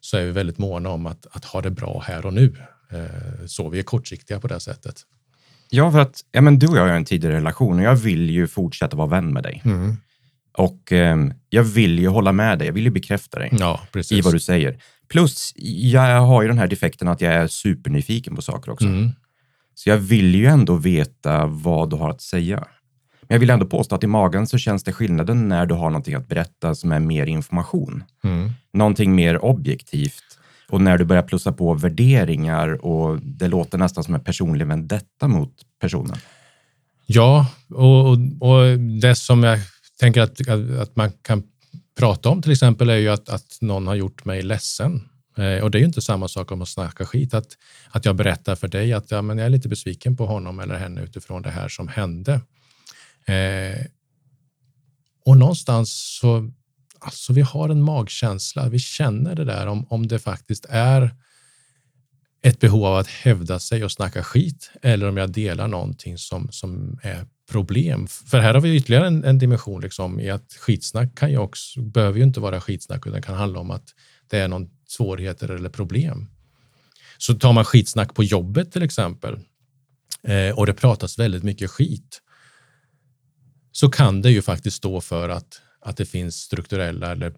så 0.00 0.16
är 0.16 0.24
vi 0.24 0.30
väldigt 0.30 0.58
måna 0.58 0.90
om 0.90 1.06
att, 1.06 1.26
att 1.30 1.44
ha 1.44 1.60
det 1.60 1.70
bra 1.70 2.02
här 2.06 2.26
och 2.26 2.34
nu. 2.34 2.56
Eh, 2.94 3.46
Så 3.46 3.68
vi 3.68 3.78
är 3.78 3.82
kortsiktiga 3.82 4.40
på 4.40 4.48
det 4.48 4.60
sättet. 4.60 4.94
Ja, 5.70 5.92
för 5.92 5.98
att 5.98 6.20
ja, 6.32 6.40
men 6.40 6.58
du 6.58 6.66
och 6.66 6.76
jag 6.76 6.82
har 6.82 6.88
en 6.88 7.04
tidigare 7.04 7.36
relation 7.36 7.78
och 7.78 7.84
jag 7.84 7.94
vill 7.96 8.30
ju 8.30 8.46
fortsätta 8.46 8.96
vara 8.96 9.08
vän 9.08 9.32
med 9.32 9.42
dig. 9.42 9.62
Och 10.58 10.92
eh, 10.92 11.16
jag 11.50 11.62
vill 11.62 11.98
ju 11.98 12.08
hålla 12.08 12.32
med 12.32 12.58
dig, 12.58 12.66
jag 12.66 12.72
vill 12.74 12.84
ju 12.84 12.90
bekräfta 12.90 13.38
dig 13.38 13.48
Ja, 13.52 13.80
i 14.10 14.20
vad 14.20 14.32
du 14.34 14.40
säger. 14.40 14.78
Plus, 15.08 15.52
jag 15.56 16.20
har 16.20 16.42
ju 16.42 16.48
den 16.48 16.58
här 16.58 16.66
defekten 16.66 17.08
att 17.08 17.20
jag 17.20 17.32
är 17.34 17.46
supernyfiken 17.46 18.36
på 18.36 18.42
saker 18.42 18.72
också. 18.72 18.86
Mm. 18.86 19.10
Så 19.74 19.88
jag 19.88 19.96
vill 19.96 20.34
ju 20.34 20.46
ändå 20.46 20.76
veta 20.76 21.46
vad 21.46 21.90
du 21.90 21.96
har 21.96 22.10
att 22.10 22.22
säga. 22.22 22.56
Men 23.22 23.34
jag 23.34 23.40
vill 23.40 23.50
ändå 23.50 23.66
påstå 23.66 23.94
att 23.94 24.04
i 24.04 24.06
magen 24.06 24.46
så 24.46 24.58
känns 24.58 24.84
det 24.84 24.92
skillnaden 24.92 25.48
när 25.48 25.66
du 25.66 25.74
har 25.74 25.90
någonting 25.90 26.14
att 26.14 26.28
berätta 26.28 26.74
som 26.74 26.92
är 26.92 27.00
mer 27.00 27.26
information. 27.26 28.04
Mm. 28.24 28.50
Någonting 28.72 29.14
mer 29.14 29.44
objektivt. 29.44 30.38
Och 30.68 30.80
när 30.80 30.98
du 30.98 31.04
börjar 31.04 31.22
plussa 31.22 31.52
på 31.52 31.74
värderingar 31.74 32.84
och 32.84 33.20
det 33.22 33.48
låter 33.48 33.78
nästan 33.78 34.04
som 34.04 34.14
en 34.14 34.24
personlig 34.24 34.66
vendetta 34.66 35.28
mot 35.28 35.52
personen. 35.80 36.16
Ja, 37.06 37.46
och, 37.68 38.08
och, 38.08 38.18
och 38.40 38.78
det 38.78 39.14
som 39.14 39.42
jag 39.42 39.58
tänker 40.00 40.20
att, 40.20 40.48
att, 40.48 40.70
att 40.70 40.96
man 40.96 41.12
kan 41.22 41.42
prata 41.98 42.28
om 42.28 42.42
till 42.42 42.52
exempel 42.52 42.90
är 42.90 42.96
ju 42.96 43.08
att, 43.08 43.28
att 43.28 43.58
någon 43.60 43.86
har 43.86 43.94
gjort 43.94 44.24
mig 44.24 44.42
ledsen. 44.42 45.08
Eh, 45.38 45.64
och 45.64 45.70
det 45.70 45.78
är 45.78 45.80
ju 45.80 45.86
inte 45.86 46.02
samma 46.02 46.28
sak 46.28 46.52
om 46.52 46.62
att 46.62 46.68
snacka 46.68 47.06
skit. 47.06 47.34
Att, 47.34 47.46
att 47.90 48.04
jag 48.04 48.16
berättar 48.16 48.54
för 48.54 48.68
dig 48.68 48.92
att 48.92 49.10
ja, 49.10 49.22
men 49.22 49.38
jag 49.38 49.46
är 49.46 49.50
lite 49.50 49.68
besviken 49.68 50.16
på 50.16 50.26
honom 50.26 50.60
eller 50.60 50.74
henne 50.74 51.02
utifrån 51.02 51.42
det 51.42 51.50
här 51.50 51.68
som 51.68 51.88
hände. 51.88 52.40
Eh, 53.26 53.86
och 55.24 55.36
någonstans 55.36 56.18
så, 56.20 56.50
alltså 56.98 57.32
vi 57.32 57.40
har 57.40 57.68
en 57.68 57.82
magkänsla, 57.82 58.68
vi 58.68 58.78
känner 58.78 59.34
det 59.34 59.44
där 59.44 59.66
om, 59.66 59.86
om 59.90 60.06
det 60.06 60.18
faktiskt 60.18 60.66
är 60.68 61.14
ett 62.42 62.60
behov 62.60 62.84
av 62.84 62.96
att 62.96 63.06
hävda 63.06 63.58
sig 63.58 63.84
och 63.84 63.92
snacka 63.92 64.22
skit 64.22 64.70
eller 64.82 65.08
om 65.08 65.16
jag 65.16 65.30
delar 65.30 65.68
någonting 65.68 66.18
som, 66.18 66.48
som 66.52 66.98
är 67.02 67.26
problem. 67.50 68.06
För 68.06 68.38
här 68.38 68.54
har 68.54 68.60
vi 68.60 68.76
ytterligare 68.76 69.06
en, 69.06 69.24
en 69.24 69.38
dimension 69.38 69.80
liksom, 69.80 70.20
i 70.20 70.30
att 70.30 70.52
skitsnack 70.52 71.18
kan 71.18 71.30
ju 71.30 71.38
också, 71.38 71.80
behöver 71.80 72.18
ju 72.18 72.24
inte 72.24 72.40
vara 72.40 72.60
skitsnack 72.60 73.06
utan 73.06 73.22
kan 73.22 73.34
handla 73.34 73.60
om 73.60 73.70
att 73.70 73.94
det 74.30 74.38
är 74.38 74.48
någon 74.48 74.70
svårigheter 74.88 75.48
eller 75.48 75.68
problem. 75.68 76.30
Så 77.18 77.34
tar 77.34 77.52
man 77.52 77.64
skitsnack 77.64 78.14
på 78.14 78.24
jobbet 78.24 78.72
till 78.72 78.82
exempel 78.82 79.38
eh, 80.22 80.58
och 80.58 80.66
det 80.66 80.74
pratas 80.74 81.18
väldigt 81.18 81.42
mycket 81.42 81.70
skit 81.70 82.20
så 83.72 83.90
kan 83.90 84.22
det 84.22 84.30
ju 84.30 84.42
faktiskt 84.42 84.76
stå 84.76 85.00
för 85.00 85.28
att, 85.28 85.60
att 85.84 85.96
det 85.96 86.04
finns 86.06 86.36
strukturella 86.36 87.12
eller 87.12 87.32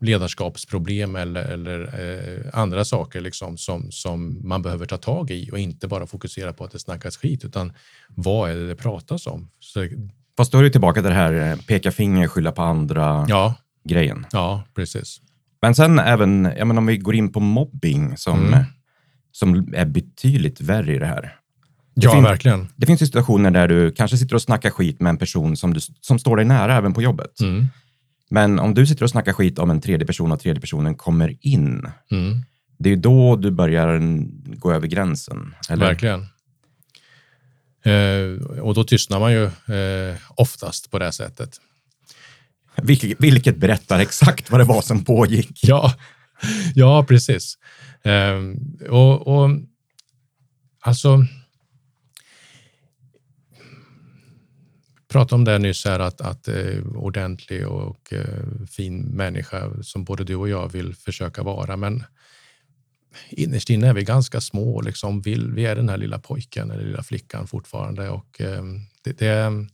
ledarskapsproblem 0.00 1.16
eller, 1.16 1.44
eller 1.44 1.80
eh, 2.00 2.40
andra 2.60 2.84
saker 2.84 3.20
liksom 3.20 3.56
som, 3.58 3.90
som 3.92 4.48
man 4.48 4.62
behöver 4.62 4.86
ta 4.86 4.96
tag 4.96 5.30
i 5.30 5.50
och 5.52 5.58
inte 5.58 5.88
bara 5.88 6.06
fokusera 6.06 6.52
på 6.52 6.64
att 6.64 6.70
det 6.70 6.78
snackas 6.78 7.16
skit 7.16 7.44
utan 7.44 7.72
vad 8.08 8.50
är 8.50 8.54
det 8.54 8.66
det 8.68 8.76
pratas 8.76 9.26
om? 9.26 9.50
Så, 9.60 9.88
Fast 10.36 10.52
då 10.52 10.58
är 10.58 10.62
det 10.62 10.70
tillbaka 10.70 11.00
till 11.00 11.08
det 11.10 11.14
här 11.16 11.32
eh, 11.52 11.56
peka 11.56 11.92
finger, 11.92 12.28
skylla 12.28 12.52
på 12.52 12.62
andra 12.62 13.26
ja, 13.28 13.54
grejen. 13.84 14.26
ja, 14.32 14.64
precis. 14.74 15.20
Men 15.62 15.74
sen 15.74 15.98
även, 15.98 16.44
jag 16.56 16.66
menar, 16.66 16.78
om 16.80 16.86
vi 16.86 16.96
går 16.96 17.14
in 17.14 17.32
på 17.32 17.40
mobbing 17.40 18.16
som, 18.16 18.46
Mm. 18.46 18.64
som 19.32 19.74
är 19.74 19.86
betydligt 19.86 20.60
värre 20.60 20.94
i 20.94 20.98
det 20.98 21.06
här. 21.06 21.36
Ja, 21.98 22.12
fin- 22.12 22.22
verkligen. 22.22 22.68
Det 22.76 22.86
finns 22.86 23.02
ju 23.02 23.06
situationer 23.06 23.50
där 23.50 23.68
du 23.68 23.92
kanske 23.92 24.16
sitter 24.16 24.34
och 24.34 24.42
snackar 24.42 24.70
skit 24.70 25.00
med 25.00 25.10
en 25.10 25.18
person 25.18 25.56
som, 25.56 25.74
du, 25.74 25.80
som 26.00 26.18
står 26.18 26.36
dig 26.36 26.44
nära 26.44 26.76
även 26.76 26.92
på 26.94 27.02
jobbet. 27.02 27.40
Mm. 27.40 27.66
Men 28.30 28.58
om 28.58 28.74
du 28.74 28.86
sitter 28.86 29.04
och 29.04 29.10
snackar 29.10 29.32
skit 29.32 29.58
om 29.58 29.70
en 29.70 29.80
tredje 29.80 30.06
person 30.06 30.32
och 30.32 30.40
tredje 30.40 30.60
personen 30.60 30.94
kommer 30.94 31.36
in, 31.40 31.86
Mm. 32.10 32.38
det 32.78 32.88
är 32.88 32.94
ju 32.94 33.00
då 33.00 33.36
du 33.36 33.50
börjar 33.50 34.00
gå 34.56 34.72
över 34.72 34.86
gränsen. 34.86 35.54
Eller? 35.70 35.86
Verkligen. 35.86 36.26
Eh, 37.84 38.42
och 38.60 38.74
då 38.74 38.84
tystnar 38.84 39.20
man 39.20 39.32
ju 39.32 39.44
eh, 39.44 40.16
oftast 40.36 40.90
på 40.90 40.98
det 40.98 41.12
sättet. 41.12 41.60
Vilket, 42.82 43.20
vilket 43.20 43.56
berättar 43.56 43.98
exakt 43.98 44.50
vad 44.50 44.60
det 44.60 44.64
var 44.64 44.82
som 44.82 45.04
pågick. 45.04 45.60
Ja, 45.62 45.94
ja 46.74 47.04
precis. 47.08 47.58
Eh, 48.02 48.40
och, 48.90 49.26
och 49.28 49.50
alltså. 50.80 51.24
Pratade 55.16 55.34
om 55.34 55.44
det 55.44 55.58
nyss 55.58 55.84
här 55.84 56.00
att, 56.00 56.20
att 56.20 56.48
eh, 56.48 56.86
ordentlig 56.94 57.68
och 57.68 58.12
eh, 58.12 58.66
fin 58.70 59.00
människa 59.00 59.82
som 59.82 60.04
både 60.04 60.24
du 60.24 60.36
och 60.36 60.48
jag 60.48 60.72
vill 60.72 60.94
försöka 60.94 61.42
vara. 61.42 61.76
Men 61.76 62.04
innerst 63.30 63.70
inne 63.70 63.88
är 63.88 63.94
vi 63.94 64.04
ganska 64.04 64.40
små. 64.40 64.80
Liksom. 64.80 65.20
Vill, 65.20 65.52
vi 65.52 65.66
är 65.66 65.76
den 65.76 65.88
här 65.88 65.96
lilla 65.96 66.18
pojken 66.18 66.70
eller 66.70 66.84
lilla 66.84 67.02
flickan 67.02 67.46
fortfarande. 67.46 68.08
Och, 68.08 68.40
eh, 68.40 68.62
det, 69.02 69.18
det, 69.18 69.66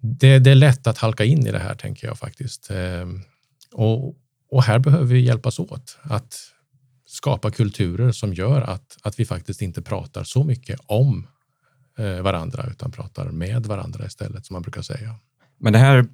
det, 0.00 0.38
det 0.38 0.50
är 0.50 0.54
lätt 0.54 0.86
att 0.86 0.98
halka 0.98 1.24
in 1.24 1.46
i 1.46 1.52
det 1.52 1.58
här, 1.58 1.74
tänker 1.74 2.06
jag 2.06 2.18
faktiskt. 2.18 2.70
Eh, 2.70 3.06
och, 3.72 4.16
och 4.50 4.62
här 4.62 4.78
behöver 4.78 5.04
vi 5.04 5.20
hjälpas 5.20 5.58
åt 5.58 5.98
att 6.02 6.34
skapa 7.06 7.50
kulturer 7.50 8.12
som 8.12 8.34
gör 8.34 8.60
att, 8.60 8.96
att 9.02 9.20
vi 9.20 9.24
faktiskt 9.24 9.62
inte 9.62 9.82
pratar 9.82 10.24
så 10.24 10.44
mycket 10.44 10.80
om 10.86 11.26
varandra 12.22 12.64
utan 12.70 12.90
pratar 12.90 13.24
med 13.24 13.66
varandra 13.66 14.06
istället, 14.06 14.46
som 14.46 14.54
man 14.54 14.62
brukar 14.62 14.82
säga. 14.82 15.14
Men 15.58 15.72
det 15.72 15.78
här, 15.78 16.06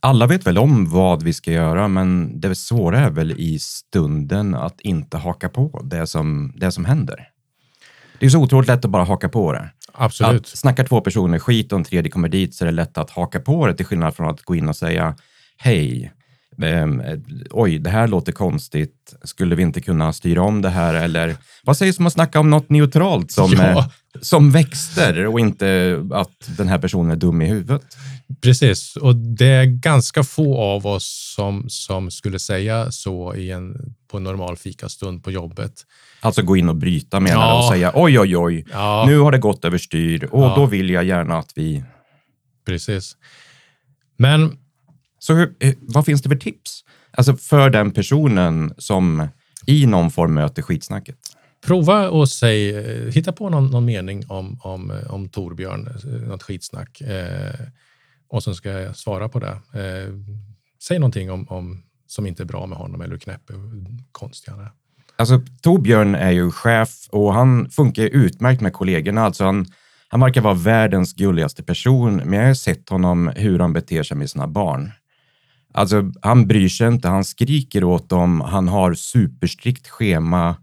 alla 0.00 0.26
vet 0.26 0.46
väl 0.46 0.58
om 0.58 0.90
vad 0.90 1.22
vi 1.22 1.32
ska 1.32 1.52
göra, 1.52 1.88
men 1.88 2.40
det 2.40 2.54
svåra 2.54 3.00
är 3.00 3.10
väl 3.10 3.32
i 3.32 3.58
stunden 3.58 4.54
att 4.54 4.80
inte 4.80 5.16
haka 5.16 5.48
på 5.48 5.80
det 5.84 6.06
som, 6.06 6.52
det 6.56 6.72
som 6.72 6.84
händer. 6.84 7.28
Det 8.18 8.26
är 8.26 8.30
så 8.30 8.42
otroligt 8.42 8.68
lätt 8.68 8.84
att 8.84 8.90
bara 8.90 9.04
haka 9.04 9.28
på 9.28 9.52
det. 9.52 9.70
Absolut. 9.92 10.40
Att 10.40 10.46
snackar 10.46 10.84
två 10.84 11.00
personer 11.00 11.38
skit 11.38 11.72
och 11.72 11.78
en 11.78 11.84
tredje 11.84 12.10
kommer 12.10 12.28
dit 12.28 12.54
så 12.54 12.64
är 12.64 12.66
det 12.66 12.72
lätt 12.72 12.98
att 12.98 13.10
haka 13.10 13.40
på 13.40 13.66
det 13.66 13.74
till 13.74 13.86
skillnad 13.86 14.16
från 14.16 14.30
att 14.30 14.42
gå 14.42 14.54
in 14.54 14.68
och 14.68 14.76
säga 14.76 15.16
hej, 15.56 16.12
ehm, 16.62 17.02
oj, 17.50 17.78
det 17.78 17.90
här 17.90 18.08
låter 18.08 18.32
konstigt. 18.32 19.14
Skulle 19.22 19.54
vi 19.54 19.62
inte 19.62 19.80
kunna 19.80 20.12
styra 20.12 20.42
om 20.42 20.62
det 20.62 20.68
här? 20.68 20.94
Eller 20.94 21.36
vad 21.64 21.76
sägs 21.76 21.98
om 21.98 22.06
att 22.06 22.12
snacka 22.12 22.40
om 22.40 22.50
något 22.50 22.70
neutralt 22.70 23.30
som, 23.30 23.52
Ja. 23.58 23.90
Som 24.20 24.50
växter 24.50 25.26
och 25.26 25.40
inte 25.40 26.00
att 26.12 26.56
den 26.56 26.68
här 26.68 26.78
personen 26.78 27.10
är 27.10 27.16
dum 27.16 27.42
i 27.42 27.46
huvudet? 27.46 27.96
Precis, 28.40 28.96
och 28.96 29.16
det 29.16 29.46
är 29.46 29.64
ganska 29.64 30.22
få 30.24 30.58
av 30.58 30.86
oss 30.86 31.32
som, 31.36 31.64
som 31.68 32.10
skulle 32.10 32.38
säga 32.38 32.90
så 32.92 33.34
i 33.34 33.50
en, 33.50 33.94
på 34.10 34.16
en 34.16 34.24
normal 34.24 34.56
fikastund 34.56 35.24
på 35.24 35.30
jobbet. 35.30 35.72
Alltså 36.20 36.42
gå 36.42 36.56
in 36.56 36.68
och 36.68 36.76
bryta 36.76 37.20
menar 37.20 37.40
Ja. 37.48 37.58
och 37.58 37.72
säga 37.72 37.92
oj, 37.94 38.20
oj, 38.20 38.36
oj, 38.36 38.64
Ja, 38.72 39.04
nu 39.08 39.18
har 39.18 39.32
det 39.32 39.38
gått 39.38 39.64
överstyr 39.64 40.24
och 40.24 40.42
Ja. 40.42 40.54
då 40.56 40.66
vill 40.66 40.90
jag 40.90 41.04
gärna 41.04 41.38
att 41.38 41.52
vi... 41.54 41.84
precis. 42.66 43.16
Men 44.16 44.58
Så 45.18 45.34
hur, 45.34 45.54
eh, 45.60 45.74
vad 45.80 46.04
finns 46.04 46.22
det 46.22 46.28
för 46.28 46.36
tips? 46.36 46.84
Alltså 47.16 47.36
för 47.36 47.70
den 47.70 47.90
personen 47.90 48.74
som 48.78 49.28
i 49.66 49.86
någon 49.86 50.10
form 50.10 50.34
möter 50.34 50.62
skitsnacket 50.62 51.16
prova 51.64 52.10
och 52.10 52.28
säg, 52.28 52.76
eh, 52.76 53.12
hitta 53.12 53.32
på 53.32 53.50
någon, 53.50 53.66
någon 53.66 53.84
mening 53.84 54.24
om, 54.28 54.58
om, 54.62 54.90
eh, 54.90 55.14
om 55.14 55.28
Torbjörn, 55.28 55.88
eh, 56.04 56.28
något 56.28 56.42
skitsnack. 56.42 57.00
Eh, 57.00 57.54
och 58.28 58.42
sen 58.42 58.54
ska 58.54 58.70
jag 58.70 58.96
svara 58.96 59.28
på 59.28 59.38
det. 59.38 59.52
Eh, 59.80 60.14
säg 60.82 60.98
någonting 60.98 61.30
om, 61.30 61.48
om, 61.48 61.82
som 62.06 62.26
inte 62.26 62.42
är 62.42 62.44
bra 62.44 62.66
med 62.66 62.78
honom 62.78 63.00
eller 63.00 63.12
hur 63.12 63.18
knäpp 63.18 63.50
och 63.50 63.56
konstig 64.12 64.52
han 64.52 64.60
är. 64.60 64.70
Alltså 65.16 65.40
Torbjörn 65.62 66.14
är 66.14 66.30
ju 66.30 66.50
chef 66.50 67.08
och 67.10 67.34
han 67.34 67.70
funkar 67.70 68.02
utmärkt 68.02 68.60
med 68.60 68.72
kollegorna. 68.72 69.22
Alltså 69.22 69.44
han, 69.44 69.66
han 70.08 70.20
verkar 70.20 70.40
vara 70.40 70.54
världens 70.54 71.12
gulligaste 71.12 71.62
person, 71.62 72.16
men 72.16 72.32
jag 72.32 72.46
har 72.46 72.54
sett 72.54 72.88
honom 72.88 73.32
hur 73.36 73.58
han 73.58 73.72
beter 73.72 74.02
sig 74.02 74.16
med 74.16 74.30
sina 74.30 74.46
barn. 74.46 74.92
Alltså, 75.74 76.12
han 76.22 76.46
bryr 76.46 76.68
sig 76.68 76.88
inte, 76.88 77.08
han 77.08 77.24
skriker 77.24 77.84
åt 77.84 78.08
dem, 78.08 78.40
han 78.40 78.68
har 78.68 78.94
superstrikt 78.94 79.88
schema. 79.88 80.56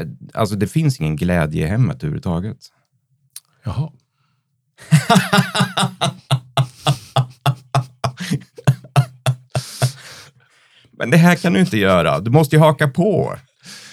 Eh, 0.00 0.06
Alltså, 0.34 0.56
det 0.56 0.66
finns 0.66 1.00
ingen 1.00 1.16
glädje 1.16 1.64
i 1.66 1.68
hemmet 1.68 1.96
överhuvudtaget. 1.96 2.58
Jaha. 3.64 3.90
Men 10.98 11.10
det 11.10 11.16
här 11.16 11.34
kan 11.36 11.52
du 11.52 11.60
inte 11.60 11.78
göra. 11.78 12.20
Du 12.20 12.30
måste 12.30 12.56
ju 12.56 12.60
haka 12.62 12.88
på. 12.88 13.36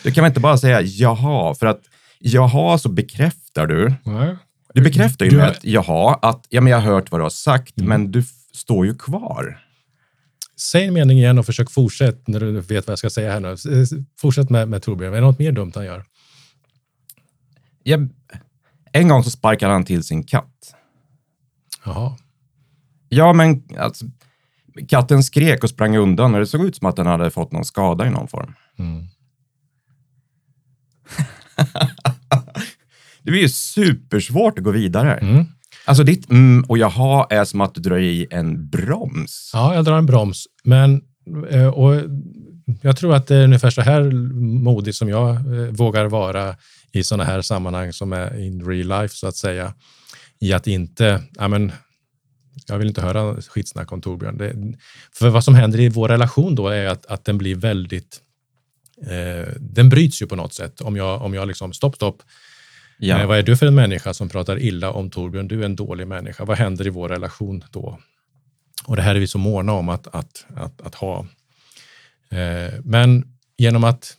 Du 0.04 0.12
kan 0.12 0.24
väl 0.24 0.30
inte 0.32 0.40
bara 0.40 0.58
säga 0.58 0.82
jaha, 0.82 1.56
för 1.56 1.66
att 1.66 1.82
jaha 2.20 2.78
så 2.78 2.90
bekräftar 2.90 3.68
du. 3.68 3.94
Nej. 4.04 4.36
Du 4.74 4.82
bekräftar 4.82 5.26
ju 5.26 5.32
Du 5.32 5.38
med 5.38 5.50
att 5.50 5.64
jaha, 5.64 6.20
att 6.22 6.46
ja, 6.50 6.62
men 6.62 6.72
jag 6.72 6.80
har 6.80 6.92
hört 6.94 7.12
vad 7.12 7.20
du 7.20 7.24
har 7.24 7.30
sagt, 7.30 7.78
Mm. 7.78 7.90
men 7.90 8.12
du 8.12 8.24
står 8.54 8.86
ju 8.86 8.96
kvar. 8.96 9.60
Säg 10.64 10.86
en 10.86 10.94
mening 10.94 11.18
igen 11.18 11.40
och 11.40 11.46
försök 11.46 11.72
fortsätta 11.72 12.32
när 12.32 12.40
du 12.40 12.52
vet 12.52 12.88
vad 12.88 12.92
jag 12.92 13.00
ska 13.00 13.10
säga 13.10 13.32
här 13.32 13.40
nu. 13.40 13.56
Fortsätt 14.20 14.50
med, 14.50 14.70
med 14.70 14.82
Torbjörn. 14.82 15.14
Är 15.14 15.18
det 15.18 15.22
något 15.22 15.40
mer 15.40 15.52
dumt 15.52 15.72
han 15.76 15.86
gör? 15.86 16.06
Jag, 17.84 18.10
en 18.92 19.08
gång 19.08 19.24
så 19.24 19.30
sparkade 19.30 19.74
han 19.74 19.86
till 19.86 20.04
sin 20.04 20.24
katt. 20.24 20.76
Jaha. 21.86 22.18
Ja, 23.10 23.34
men 23.34 23.64
alltså, 23.78 24.06
katten 24.88 25.24
skrek 25.24 25.64
och 25.64 25.70
sprang 25.70 25.98
undan 25.98 26.34
och 26.34 26.40
det 26.40 26.48
såg 26.48 26.66
ut 26.66 26.76
som 26.76 26.88
att 26.88 26.96
den 26.96 27.08
hade 27.08 27.32
fått 27.32 27.52
någon 27.52 27.66
skada 27.66 28.08
i 28.08 28.10
någon 28.10 28.28
form. 28.28 28.54
Mm. 28.78 29.08
Det 33.24 33.32
blir 33.32 33.42
ju 33.42 33.50
supersvårt 33.50 34.58
att 34.58 34.64
gå 34.64 34.72
vidare. 34.72 35.14
Mm. 35.14 35.46
Alltså 35.86 36.04
ditt 36.04 36.30
mm 36.30 36.66
och 36.68 36.78
jaha 36.78 37.28
är 37.30 37.46
som 37.46 37.62
att 37.62 37.76
du 37.76 37.82
drar 37.82 37.98
i 37.98 38.28
en 38.30 38.70
broms. 38.70 39.52
Ja, 39.54 39.76
jag 39.76 39.86
drar 39.86 39.98
en 39.98 40.06
broms. 40.06 40.48
Men 40.64 41.02
eh, 41.50 41.68
och 41.68 42.02
jag 42.82 42.98
tror 42.98 43.16
att 43.16 43.28
det 43.28 43.36
är 43.36 43.44
ungefär 43.44 43.70
så 43.70 43.82
här 43.82 44.12
modig 44.64 44.96
som 44.96 45.10
jag 45.10 45.30
eh, 45.30 45.70
vågar 45.72 46.06
vara 46.06 46.56
i 46.92 47.04
sådana 47.04 47.24
här 47.24 47.42
sammanhang 47.42 47.94
som 47.94 48.14
är 48.14 48.40
in 48.40 48.66
real 48.66 49.02
life 49.02 49.16
så 49.16 49.28
att 49.28 49.36
säga. 49.36 49.74
I 50.40 50.54
att 50.54 50.68
inte, 50.68 51.24
ja 51.36 51.48
men, 51.48 51.72
jag 52.68 52.78
vill 52.78 52.88
inte 52.88 53.02
höra 53.02 53.42
skitsnack 53.42 53.92
om 53.92 54.02
Torbjörn. 54.02 54.38
Det, 54.38 54.78
för 55.12 55.30
vad 55.30 55.44
som 55.44 55.56
händer 55.56 55.80
i 55.80 55.90
vår 55.90 56.10
relation 56.10 56.56
då 56.56 56.68
är 56.68 56.86
att, 56.86 57.06
att 57.06 57.26
den 57.26 57.38
blir 57.38 57.56
väldigt, 57.56 58.22
eh, 59.02 59.54
den 59.60 59.90
bryts 59.90 60.22
ju 60.22 60.28
på 60.28 60.36
något 60.36 60.54
sätt. 60.54 60.82
Om 60.82 60.96
jag, 60.96 61.22
om 61.22 61.34
jag 61.34 61.48
liksom, 61.48 61.74
stopp, 61.74 61.96
stopp, 61.96 62.22
Ja. 62.98 63.28
Vad 63.28 63.38
är 63.38 63.44
du 63.44 63.58
för 63.58 63.66
en 63.66 63.76
människa 63.76 64.14
som 64.14 64.30
pratar 64.30 64.60
illa 64.60 64.92
om 64.92 65.10
Torbjörn? 65.10 65.48
Du 65.48 65.62
är 65.62 65.66
en 65.66 65.76
dålig 65.76 66.08
människa. 66.08 66.46
Vad 66.46 66.58
händer 66.58 66.88
i 66.88 66.90
vår 66.90 67.10
relation 67.10 67.64
då? 67.72 68.00
Och 68.86 68.96
det 68.96 69.02
här 69.02 69.16
är 69.16 69.20
vi 69.20 69.28
så 69.28 69.38
måna 69.38 69.74
om 69.74 69.90
att, 69.90 70.08
att, 70.08 70.46
att, 70.56 70.82
att 70.82 70.96
ha. 70.96 71.28
Eh, 72.30 72.74
men 72.84 73.26
genom 73.58 73.84
att, 73.84 74.18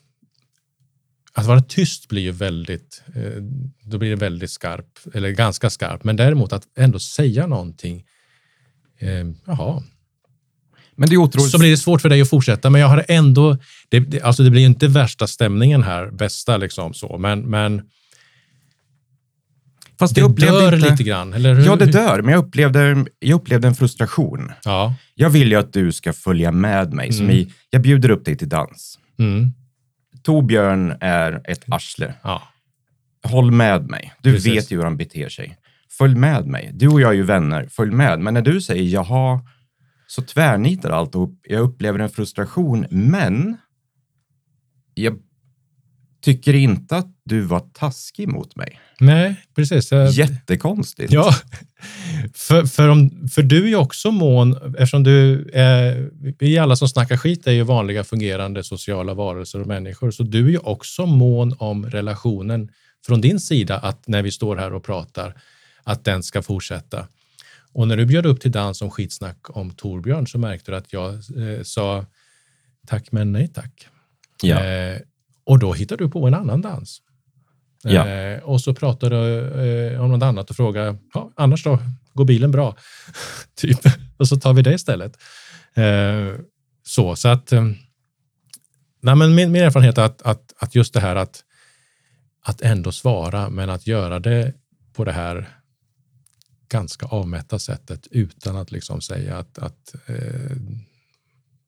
att 1.32 1.46
vara 1.46 1.62
tyst 1.62 2.08
blir 2.08 2.22
ju 2.22 2.30
väldigt, 2.30 3.02
eh, 3.14 3.42
då 3.82 3.98
blir 3.98 4.10
det 4.10 4.16
väldigt 4.16 4.50
skarp, 4.50 4.86
eller 5.14 5.30
ganska 5.30 5.70
skarp. 5.70 6.04
Men 6.04 6.16
däremot 6.16 6.52
att 6.52 6.62
ändå 6.78 6.98
säga 6.98 7.46
någonting, 7.46 8.04
eh, 8.98 9.24
jaha, 9.44 9.82
Men 10.96 11.08
det 11.08 11.14
är 11.14 11.18
otroligt. 11.18 11.50
så 11.50 11.58
blir 11.58 11.70
det 11.70 11.76
svårt 11.76 12.00
för 12.00 12.08
dig 12.08 12.20
att 12.20 12.30
fortsätta. 12.30 12.70
Men 12.70 12.80
jag 12.80 12.88
har 12.88 13.04
ändå, 13.08 13.58
det, 13.88 14.00
det, 14.00 14.22
alltså 14.22 14.42
det 14.42 14.50
blir 14.50 14.60
ju 14.60 14.66
inte 14.66 14.88
värsta 14.88 15.26
stämningen 15.26 15.82
här, 15.82 16.10
bästa 16.10 16.56
liksom 16.56 16.94
så, 16.94 17.18
men, 17.18 17.40
men 17.40 17.82
Fast 19.98 20.14
det 20.14 20.20
jag 20.20 20.30
upplevde 20.30 20.60
dör 20.60 20.74
inte... 20.74 20.90
lite 20.90 21.02
grann. 21.04 21.32
Eller 21.34 21.54
hur? 21.54 21.64
Ja, 21.66 21.76
det 21.76 21.86
dör, 21.86 22.22
men 22.22 22.32
jag 22.34 22.44
upplevde, 22.46 23.04
jag 23.18 23.36
upplevde 23.36 23.68
en 23.68 23.74
frustration. 23.74 24.52
Ja. 24.64 24.94
Jag 25.14 25.30
vill 25.30 25.48
ju 25.50 25.56
att 25.56 25.72
du 25.72 25.92
ska 25.92 26.12
följa 26.12 26.52
med 26.52 26.92
mig. 26.92 27.12
Som 27.12 27.24
Mm. 27.26 27.36
i, 27.36 27.52
jag 27.70 27.82
bjuder 27.82 28.10
upp 28.10 28.24
dig 28.24 28.36
till 28.36 28.48
dans. 28.48 28.98
Mm. 29.18 29.52
Torbjörn 30.22 30.94
är 31.00 31.40
ett 31.44 31.64
arsle. 31.68 32.14
ja. 32.22 32.42
Håll 33.26 33.50
med 33.50 33.90
mig. 33.90 34.12
Du 34.22 34.32
Precis. 34.32 34.52
vet 34.52 34.70
ju 34.70 34.76
hur 34.76 34.84
han 34.84 34.96
beter 34.96 35.28
sig. 35.28 35.58
Följ 35.98 36.14
med 36.14 36.46
mig. 36.46 36.70
Du 36.74 36.88
och 36.88 37.00
jag 37.00 37.10
är 37.10 37.14
ju 37.14 37.22
vänner. 37.22 37.68
Följ 37.70 37.90
med. 37.92 38.20
Men 38.20 38.34
när 38.34 38.42
du 38.42 38.60
säger 38.60 38.82
jaha, 38.82 39.40
så 40.06 40.22
tvärnitar 40.22 40.90
allt 40.90 41.14
och 41.14 41.30
jag 41.42 41.60
upplever 41.60 41.98
en 41.98 42.08
frustration. 42.08 42.86
Men 42.90 43.56
jag 44.94 45.18
tycker 46.24 46.54
inte 46.54 46.96
att 46.96 47.06
du 47.24 47.40
var 47.40 47.60
taskig 47.60 48.28
mot 48.28 48.56
mig. 48.56 48.80
Nej, 49.00 49.36
precis. 49.54 49.92
Jättekonstigt. 50.12 51.12
Ja, 51.12 51.34
för, 52.34 52.64
för, 52.66 52.88
om, 52.88 53.28
för 53.28 53.42
du 53.42 53.64
är 53.64 53.68
ju 53.68 53.76
också 53.76 54.10
mån, 54.10 54.56
eftersom 54.66 55.02
du 55.02 55.50
är, 55.52 56.10
vi 56.38 56.58
alla 56.58 56.76
som 56.76 56.88
snackar 56.88 57.16
skit 57.16 57.46
är 57.46 57.52
ju 57.52 57.62
vanliga 57.62 58.04
fungerande 58.04 58.64
sociala 58.64 59.14
varelser 59.14 59.60
och 59.60 59.66
människor, 59.66 60.10
så 60.10 60.22
du 60.22 60.46
är 60.46 60.50
ju 60.50 60.58
också 60.58 61.06
mån 61.06 61.54
om 61.58 61.90
relationen 61.90 62.68
från 63.06 63.20
din 63.20 63.40
sida, 63.40 63.78
att 63.78 64.08
när 64.08 64.22
vi 64.22 64.32
står 64.32 64.56
här 64.56 64.72
och 64.72 64.84
pratar, 64.84 65.34
att 65.82 66.04
den 66.04 66.22
ska 66.22 66.42
fortsätta. 66.42 67.06
Och 67.72 67.88
när 67.88 67.96
du 67.96 68.06
bjöd 68.06 68.26
upp 68.26 68.40
till 68.40 68.52
dans 68.52 68.82
om 68.82 68.90
skitsnack 68.90 69.56
om 69.56 69.70
Torbjörn 69.70 70.26
så 70.26 70.38
märkte 70.38 70.70
du 70.70 70.76
att 70.76 70.92
jag 70.92 71.14
eh, 71.14 71.62
sa 71.62 72.06
tack 72.86 73.12
men 73.12 73.32
nej 73.32 73.48
tack. 73.48 73.88
Ja. 74.42 74.64
Eh, 74.64 74.98
och 75.44 75.58
då 75.58 75.72
hittar 75.72 75.96
du 75.96 76.08
på 76.08 76.26
en 76.26 76.34
annan 76.34 76.60
dans. 76.60 77.02
Ja. 77.82 78.08
Eh, 78.08 78.42
och 78.42 78.60
så 78.60 78.74
pratar 78.74 79.10
du 79.10 79.40
eh, 79.92 80.00
om 80.00 80.10
något 80.10 80.22
annat 80.22 80.50
och 80.50 80.56
frågar, 80.56 80.98
ja, 81.14 81.30
annars 81.36 81.64
då, 81.64 81.78
går 82.12 82.24
bilen 82.24 82.50
bra? 82.50 82.76
typ. 83.54 83.80
Och 84.16 84.28
så 84.28 84.36
tar 84.36 84.52
vi 84.52 84.62
det 84.62 84.74
istället. 84.74 85.18
Eh, 85.74 86.40
så, 86.82 87.16
så 87.16 87.28
att 87.28 87.52
eh, 87.52 87.64
nej, 89.00 89.14
men 89.14 89.34
min, 89.34 89.52
min 89.52 89.62
erfarenhet 89.62 89.98
är 89.98 90.02
att, 90.02 90.22
att, 90.22 90.54
att 90.58 90.74
just 90.74 90.94
det 90.94 91.00
här 91.00 91.16
att, 91.16 91.44
att 92.42 92.60
ändå 92.60 92.92
svara, 92.92 93.50
men 93.50 93.70
att 93.70 93.86
göra 93.86 94.18
det 94.18 94.54
på 94.92 95.04
det 95.04 95.12
här 95.12 95.48
ganska 96.68 97.06
avmätta 97.06 97.58
sättet 97.58 98.06
utan 98.10 98.56
att 98.56 98.72
liksom 98.72 99.00
säga 99.00 99.36
att, 99.36 99.58
att 99.58 99.94
eh, 100.06 100.56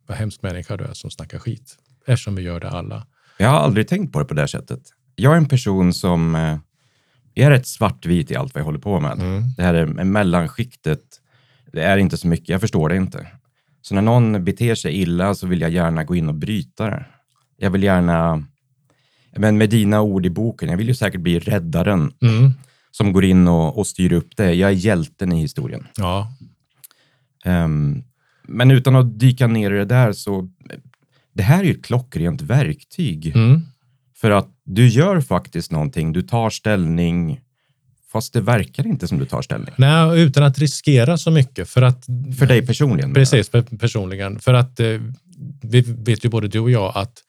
vad 0.06 0.18
hemsk 0.18 0.42
människa 0.42 0.76
du 0.76 0.84
är 0.84 0.94
som 0.94 1.10
snackar 1.10 1.38
skit. 1.38 1.78
Eftersom 2.06 2.34
vi 2.34 2.42
gör 2.42 2.60
det 2.60 2.70
alla. 2.70 3.06
Jag 3.38 3.48
har 3.48 3.58
aldrig 3.58 3.88
tänkt 3.88 4.12
på 4.12 4.18
det 4.18 4.24
på 4.24 4.34
det 4.34 4.48
sättet. 4.48 4.80
Jag 5.14 5.32
är 5.32 5.36
en 5.36 5.48
person 5.48 5.92
som 5.92 6.34
eh, 6.34 6.58
är 7.34 7.50
rätt 7.50 7.66
svartvit 7.66 8.30
i 8.30 8.36
allt 8.36 8.54
vad 8.54 8.60
jag 8.60 8.64
håller 8.64 8.78
på 8.78 9.00
med. 9.00 9.12
Mm. 9.12 9.42
Det 9.56 9.62
här 9.62 9.74
är 9.74 9.86
mellanskiktet. 9.86 11.00
Det 11.72 11.82
är 11.82 11.96
inte 11.96 12.16
så 12.16 12.28
mycket. 12.28 12.48
Jag 12.48 12.60
förstår 12.60 12.88
det 12.88 12.96
inte. 12.96 13.26
Så 13.82 13.94
när 13.94 14.02
någon 14.02 14.44
beter 14.44 14.74
sig 14.74 14.94
illa 15.00 15.34
så 15.34 15.46
vill 15.46 15.60
jag 15.60 15.70
gärna 15.70 16.04
gå 16.04 16.16
in 16.16 16.28
och 16.28 16.34
bryta 16.34 16.90
det. 16.90 17.06
Jag 17.56 17.70
vill 17.70 17.82
gärna, 17.82 18.44
men 19.36 19.58
med 19.58 19.70
dina 19.70 20.00
ord 20.00 20.26
i 20.26 20.30
boken, 20.30 20.68
jag 20.68 20.76
vill 20.76 20.88
ju 20.88 20.94
säkert 20.94 21.20
bli 21.20 21.38
räddaren 21.38 22.12
Mm. 22.22 22.50
som 22.90 23.12
går 23.12 23.24
in 23.24 23.48
och, 23.48 23.78
och 23.78 23.86
styr 23.86 24.12
upp 24.12 24.36
det. 24.36 24.54
Jag 24.54 24.70
är 24.70 24.74
hjälten 24.74 25.32
i 25.32 25.40
historien. 25.40 25.86
Ja, 25.96 26.32
Ehm, 27.44 28.02
men 28.42 28.70
utan 28.70 28.96
att 28.96 29.18
dyka 29.18 29.46
ner 29.46 29.70
i 29.70 29.78
det 29.78 29.84
där 29.84 30.12
så, 30.12 30.48
det 31.36 31.42
här 31.42 31.60
är 31.60 31.64
ju 31.64 31.72
ett 31.72 31.84
klockrent 31.84 32.42
verktyg. 32.42 33.26
mm. 33.26 33.60
För 34.16 34.30
att 34.30 34.48
du 34.64 34.88
gör 34.88 35.20
faktiskt 35.20 35.72
någonting, 35.72 36.12
du 36.12 36.22
tar 36.22 36.50
ställning 36.50 37.40
fast 38.12 38.32
det 38.32 38.40
verkar 38.40 38.86
inte 38.86 39.08
som 39.08 39.18
du 39.18 39.24
tar 39.24 39.42
ställning. 39.42 39.74
Nej, 39.76 40.22
utan 40.22 40.42
att 40.42 40.58
riskera 40.58 41.18
så 41.18 41.30
mycket. 41.30 41.68
För, 41.68 41.82
att, 41.82 42.04
för 42.38 42.46
dig 42.46 42.66
personligen? 42.66 43.14
Precis, 43.14 43.50
personligen. 43.80 44.38
För 44.38 44.54
att 44.54 44.80
eh, 44.80 44.86
vi 45.62 45.80
vet 45.80 46.24
ju 46.24 46.28
både 46.28 46.48
du 46.48 46.60
och 46.60 46.70
jag 46.70 46.92
att 46.94 47.22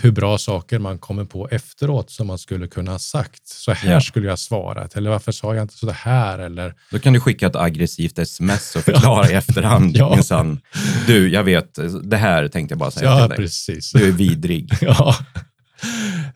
hur 0.00 0.10
bra 0.10 0.38
saker 0.38 0.78
man 0.78 0.98
kommer 0.98 1.24
på 1.24 1.48
efteråt 1.48 2.10
som 2.10 2.26
man 2.26 2.38
skulle 2.38 2.66
kunna 2.68 2.90
ha 2.90 2.98
sagt. 2.98 3.48
Så 3.48 3.72
här 3.72 3.92
ja. 3.92 4.00
skulle 4.00 4.28
jag 4.28 4.38
svarat, 4.38 4.96
eller 4.96 5.10
varför 5.10 5.32
sa 5.32 5.54
jag 5.54 5.64
inte 5.64 5.74
så 5.74 5.90
här? 5.90 6.38
Eller... 6.38 6.74
Då 6.90 6.98
kan 6.98 7.12
du 7.12 7.20
skicka 7.20 7.46
ett 7.46 7.56
aggressivt 7.56 8.18
sms 8.18 8.76
och 8.76 8.82
förklara 8.84 9.30
i 9.30 9.32
efterhand. 9.32 9.96
ja. 9.96 10.14
minsann. 10.14 10.60
Du, 11.06 11.28
jag 11.28 11.44
vet, 11.44 11.78
det 12.02 12.16
här 12.16 12.48
tänkte 12.48 12.72
jag 12.72 12.78
bara 12.78 12.90
säga 12.90 13.10
ja, 13.10 13.20
till 13.20 13.28
dig. 13.28 13.38
Precis. 13.38 13.92
Du 13.92 14.08
är 14.08 14.12
vidrig. 14.12 14.72
ja. 14.80 15.16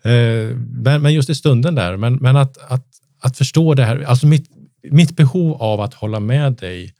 Eh, 0.03 0.55
men, 0.83 1.01
men 1.01 1.13
just 1.13 1.29
i 1.29 1.35
stunden 1.35 1.75
där, 1.75 1.97
men, 1.97 2.15
men 2.15 2.35
att, 2.35 2.57
att, 2.57 2.85
att 3.21 3.37
förstå 3.37 3.73
det 3.73 3.85
här, 3.85 4.01
alltså 4.01 4.27
mitt, 4.27 4.49
mitt 4.91 5.15
behov 5.15 5.61
av 5.61 5.81
att 5.81 5.93
hålla 5.93 6.19
med 6.19 6.53
dig 6.53 6.93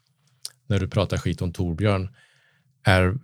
när 0.69 0.79
du 0.79 0.87
pratar 0.87 1.17
skit 1.17 1.41
om 1.41 1.53
Torbjörn, 1.53 2.09
är 2.87 3.17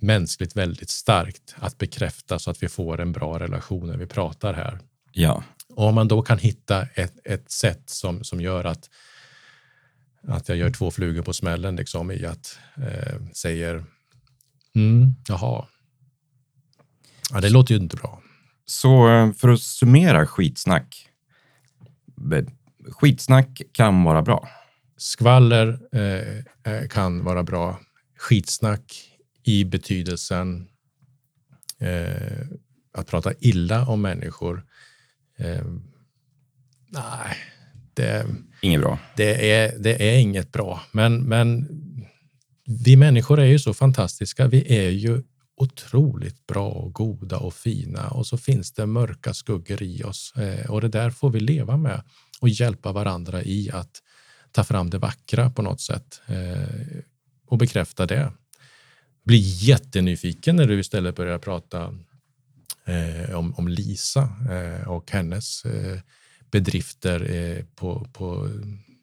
mänskligt 0.00 0.56
väldigt 0.56 0.90
starkt 0.90 1.54
att 1.58 1.78
bekräfta 1.78 2.38
så 2.38 2.50
att 2.50 2.62
vi 2.62 2.68
får 2.68 3.00
en 3.00 3.12
bra 3.12 3.38
relation 3.38 3.86
när 3.86 3.96
vi 3.96 4.06
pratar 4.06 4.54
här. 4.54 4.78
Ja. 5.12 5.42
Och 5.68 5.86
om 5.86 5.94
man 5.94 6.08
då 6.08 6.22
kan 6.22 6.38
hitta 6.38 6.82
ett, 6.82 7.14
ett 7.24 7.50
sätt 7.50 7.82
som, 7.90 8.24
som 8.24 8.40
gör 8.40 8.64
att, 8.64 8.90
att 10.22 10.48
jag 10.48 10.58
gör 10.58 10.70
två 10.70 10.90
flugor 10.90 11.22
på 11.22 11.32
smällen 11.32 11.76
liksom, 11.76 12.10
i 12.10 12.26
att 12.26 12.58
eh, 12.76 13.20
säger 13.32 13.84
mm, 14.74 15.14
jaha, 15.28 15.66
ja, 17.30 17.40
det 17.40 17.50
låter 17.50 17.74
ju 17.74 17.80
inte 17.80 17.96
bra. 17.96 18.22
Så 18.64 19.08
eh, 19.08 19.32
för 19.32 19.48
att 19.48 19.60
summera 19.60 20.26
skitsnack. 20.26 21.08
Skitsnack 22.88 23.62
kan 23.72 24.04
vara 24.04 24.22
bra. 24.22 24.48
Skvaller 24.96 25.80
eh, 25.92 26.72
eh 26.72 26.88
kan 26.88 27.24
vara 27.24 27.42
bra 27.42 27.78
skitsnack 28.18 29.12
i 29.44 29.64
betydelsen 29.64 30.68
eh, 31.78 32.46
att 32.92 33.06
prata 33.06 33.32
illa 33.40 33.86
om 33.86 34.00
människor. 34.00 34.64
Eh, 35.36 35.64
nej, 36.88 37.36
det, 37.94 38.26
inget 38.62 38.80
bra. 38.80 38.98
Det 39.16 39.52
är, 39.52 39.78
det 39.78 40.10
är 40.10 40.18
inget 40.18 40.52
bra. 40.52 40.80
Men, 40.92 41.22
men 41.22 41.68
vi 42.84 42.96
människor 42.96 43.40
är 43.40 43.46
ju 43.46 43.58
så 43.58 43.74
fantastiska. 43.74 44.46
Vi 44.46 44.78
är 44.78 44.90
ju 44.90 45.22
otroligt 45.56 46.46
bra 46.46 46.68
och 46.68 46.94
goda 46.94 47.38
och 47.38 47.54
fina 47.54 48.08
och 48.08 48.26
så 48.26 48.38
finns 48.38 48.72
det 48.72 48.86
mörka 48.86 49.34
skuggor 49.34 49.82
i 49.82 50.02
oss 50.02 50.32
eh, 50.36 50.70
och 50.70 50.80
det 50.80 50.88
där 50.88 51.10
får 51.10 51.30
vi 51.30 51.40
leva 51.40 51.76
med 51.76 52.02
och 52.40 52.48
hjälpa 52.48 52.92
varandra 52.92 53.42
i 53.42 53.70
att 53.72 54.02
ta 54.52 54.64
fram 54.64 54.90
det 54.90 54.98
vackra 54.98 55.50
på 55.50 55.62
något 55.62 55.80
sätt. 55.80 56.20
Eh, 56.26 57.00
och 57.48 57.58
bekräfta 57.58 58.06
det. 58.06 58.32
Bli 59.24 59.38
jättenyfiken 59.38 60.56
när 60.56 60.66
du 60.66 60.80
istället 60.80 61.16
börjar 61.16 61.38
prata 61.38 61.94
eh, 62.84 63.34
om, 63.34 63.54
om, 63.54 63.68
Lisa 63.68 64.28
eh, 64.50 64.88
och 64.88 65.10
hennes 65.10 65.64
eh, 65.64 65.98
bedrifter 66.50 67.34
eh, 67.34 67.64
på, 67.74 68.08
på 68.12 68.48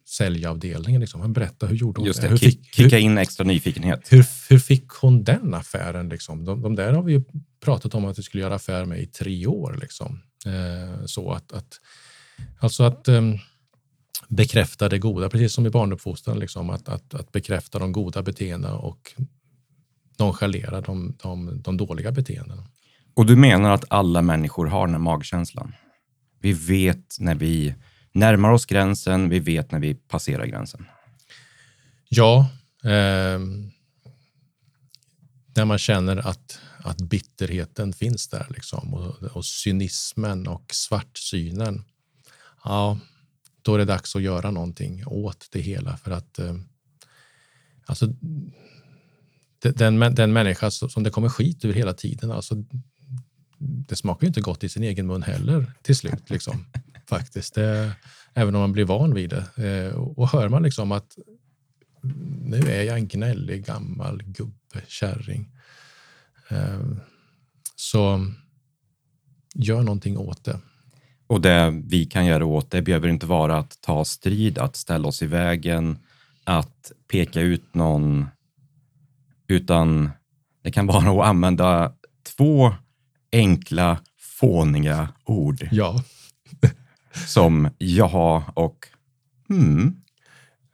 säljavdelningen. 0.07 1.01
Liksom. 1.01 1.33
Berätta, 1.33 1.67
hur 1.67 1.75
gjorde 1.75 2.01
hon 2.01 2.07
Just 2.07 2.21
det? 2.21 2.27
Hur 2.27 2.37
fick, 2.37 2.75
kicka 2.75 2.99
in 2.99 3.17
extra 3.17 3.43
nyfikenhet. 3.43 4.07
Hur, 4.09 4.25
hur 4.50 4.59
fick 4.59 4.89
hon 4.89 5.24
den 5.24 5.53
affären? 5.53 6.09
Liksom? 6.09 6.46
De, 6.46 6.61
de 6.61 6.75
där 6.75 6.93
har 6.93 7.03
vi 7.03 7.13
ju 7.13 7.24
pratat 7.63 7.96
om 7.96 8.05
att 8.05 8.20
vi 8.20 8.24
skulle 8.24 8.43
göra 8.43 8.55
affär 8.55 8.85
med 8.85 9.00
i 9.00 9.05
tre 9.05 9.48
år. 9.48 9.77
Liksom. 9.81 10.22
Eh, 10.46 11.05
så 11.05 11.31
att, 11.31 11.51
att, 11.51 11.79
alltså 12.59 12.83
att 12.83 13.07
um, 13.07 13.39
bekräfta 14.27 14.89
det 14.89 14.99
goda, 14.99 15.29
precis 15.29 15.53
som 15.53 15.65
i 15.65 15.69
barnuppfostran, 15.69 16.39
liksom, 16.39 16.69
att, 16.69 16.89
att, 16.89 17.13
att 17.13 17.31
bekräfta 17.31 17.79
de 17.79 17.91
goda 17.91 18.21
beteendena 18.23 18.75
och 18.75 19.13
nonchalera 20.19 20.81
de, 20.81 21.17
de, 21.23 21.61
de 21.61 21.77
dåliga 21.77 22.11
beteendena. 22.11 22.63
Och 23.13 23.25
du 23.25 23.35
menar 23.35 23.71
att 23.71 23.85
alla 23.87 24.21
människor 24.21 24.65
har 24.65 24.87
den 24.87 24.95
här 24.95 25.01
magkänslan? 25.01 25.73
Vi 26.39 26.53
vet 26.53 27.15
när 27.19 27.35
vi 27.35 27.75
närmar 28.11 28.51
oss 28.51 28.65
gränsen, 28.65 29.29
vi 29.29 29.39
vet 29.39 29.71
när 29.71 29.79
vi 29.79 29.95
passerar 29.95 30.45
gränsen. 30.45 30.85
Ja, 32.09 32.49
eh, 32.83 33.39
när 35.55 35.65
man 35.65 35.77
känner 35.77 36.27
att, 36.27 36.59
att 36.77 36.97
bitterheten 36.97 37.93
finns 37.93 38.27
där 38.27 38.45
liksom, 38.49 38.93
och, 38.93 39.23
och 39.23 39.45
cynismen 39.45 40.47
och 40.47 40.65
svartsynen. 40.73 41.83
Ja, 42.63 42.99
då 43.65 43.73
är 43.73 43.77
det 43.77 43.85
dags 43.85 44.15
att 44.15 44.21
göra 44.21 44.51
någonting 44.51 45.03
åt 45.07 45.47
det 45.51 45.59
hela 45.59 45.97
för 45.97 46.11
att 46.11 46.39
eh, 46.39 46.55
alltså, 47.85 48.07
den, 49.59 50.15
den 50.15 50.33
människa 50.33 50.71
som 50.71 51.03
det 51.03 51.09
kommer 51.09 51.29
skit 51.29 51.65
ur 51.65 51.73
hela 51.73 51.93
tiden, 51.93 52.31
alltså, 52.31 52.55
det 53.57 53.95
smakar 53.95 54.21
ju 54.21 54.27
inte 54.27 54.41
gott 54.41 54.63
i 54.63 54.69
sin 54.69 54.83
egen 54.83 55.07
mun 55.07 55.23
heller 55.23 55.71
till 55.81 55.95
slut. 55.95 56.29
Liksom, 56.29 56.65
faktiskt. 57.09 57.55
Det, 57.55 57.91
även 58.33 58.55
om 58.55 58.61
man 58.61 58.71
blir 58.71 58.85
van 58.85 59.13
vid 59.13 59.29
det. 59.29 59.67
Eh, 59.67 59.95
och 59.95 60.29
hör 60.29 60.49
man 60.49 60.63
liksom 60.63 60.91
att 60.91 61.17
nu 62.41 62.57
är 62.57 62.83
jag 62.83 62.97
en 62.97 63.07
gnällig 63.07 63.65
gammal 63.65 64.23
gubbe, 64.23 64.81
kärring. 64.87 65.51
Eh, 66.49 66.81
så 67.75 68.31
gör 69.55 69.81
någonting 69.81 70.17
åt 70.17 70.43
det. 70.43 70.59
Och 71.27 71.42
det 71.42 71.81
vi 71.85 72.05
kan 72.05 72.25
göra 72.25 72.46
åt 72.46 72.72
det 72.72 72.81
behöver 72.81 73.07
inte 73.07 73.25
vara 73.25 73.57
att 73.57 73.81
ta 73.81 74.05
strid, 74.05 74.57
att 74.57 74.75
ställa 74.75 75.07
oss 75.07 75.22
i 75.22 75.25
vägen, 75.25 76.00
att 76.44 76.92
peka 77.07 77.42
ut 77.42 77.74
någon, 77.75 78.25
utan 79.48 80.09
det 80.64 80.72
kan 80.72 80.88
vara 80.88 81.22
att 81.22 81.27
använda 81.27 81.94
två 82.38 82.74
enkla, 83.31 83.98
fåniga 84.18 85.09
ord. 85.25 85.68
Ja. 85.72 86.03
som 87.27 87.70
jaha 87.77 88.44
och 88.53 88.88
hmm. 89.48 90.01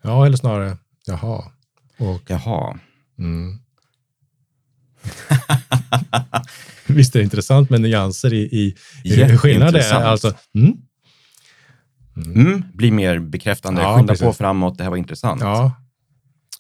Ja, 0.02 0.26
eller 0.26 0.38
snarare 0.38 0.78
jaha. 1.06 1.52
Och 1.98 2.22
jaha. 2.28 2.80
Mm. 3.18 3.60
Visst 6.88 7.16
är 7.16 7.20
det 7.20 7.24
intressant 7.24 7.70
med 7.70 7.82
nyanser 7.82 8.34
i, 8.34 8.38
i, 8.38 8.76
i 9.04 9.38
skillnader? 9.38 9.94
Alltså, 9.94 10.34
mm. 10.56 10.78
Mm. 12.18 12.48
Mm, 12.48 12.64
bli 12.74 12.92
mer 12.92 13.20
bekräftande, 13.20 13.82
ja, 13.82 13.96
skynda 13.96 14.14
precis. 14.14 14.26
på 14.26 14.34
framåt, 14.34 14.78
det 14.78 14.84
här 14.84 14.90
var 14.90 14.98
intressant. 14.98 15.42
Ja. 15.42 15.72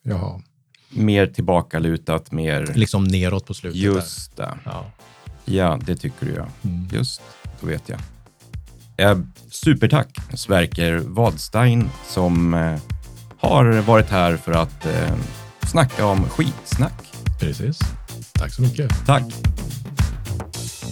Jaha. 0.04 0.42
Mer 0.90 1.28
tillbakalutat, 1.28 2.32
mer... 2.32 2.74
Liksom 2.76 3.04
neråt 3.04 3.46
på 3.46 3.54
slutet. 3.54 3.80
Just 3.80 4.38
där. 4.38 4.46
det. 4.46 4.58
Ja. 4.66 4.92
ja, 5.46 5.80
det 5.86 5.96
tycker 5.96 6.26
du 6.26 6.34
ja. 6.34 6.48
Mm. 6.64 6.88
Just, 6.92 7.22
då 7.62 7.68
vet 7.68 7.90
jag. 7.90 8.00
Eh, 8.98 9.18
supertack 9.50 10.18
Sverker 10.34 10.98
Wadstein 10.98 11.90
som 12.08 12.54
eh, 12.54 12.80
har 13.38 13.82
varit 13.82 14.10
här 14.10 14.38
för 14.38 14.52
att 14.52 14.86
eh, 14.86 15.16
snacka 15.68 16.06
om 16.06 16.30
skitsnack. 16.30 17.14
Precis. 17.40 17.80
Tack 18.42 18.54
så 18.54 18.62
mycket. 18.62 19.06
Tack. 19.06 19.24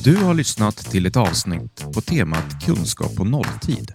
Du 0.04 0.16
har 0.16 0.34
lyssnat 0.34 0.78
till 0.78 1.06
ett 1.06 1.18
avsnitt 1.18 1.86
på 1.94 2.02
temat 2.02 2.66
kunskap 2.66 3.16
på 3.16 3.24
nolltid. 3.24 3.94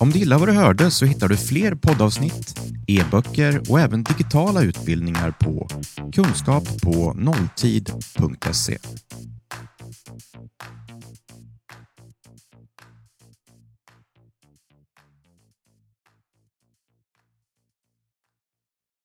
Om 0.00 0.10
du 0.10 0.18
gillar 0.18 0.38
vad 0.38 0.48
du 0.48 0.52
hörde 0.52 0.90
så 0.90 1.04
hittar 1.04 1.28
du 1.28 1.36
fler 1.36 1.74
poddavsnitt, 1.74 2.60
e-böcker 2.86 3.70
och 3.70 3.80
även 3.80 4.02
digitala 4.02 4.62
utbildningar 4.62 5.30
på 5.30 5.68
kunskappånolltid.se. 6.12 6.80
på 6.82 7.12
nolltid.se. 7.12 8.78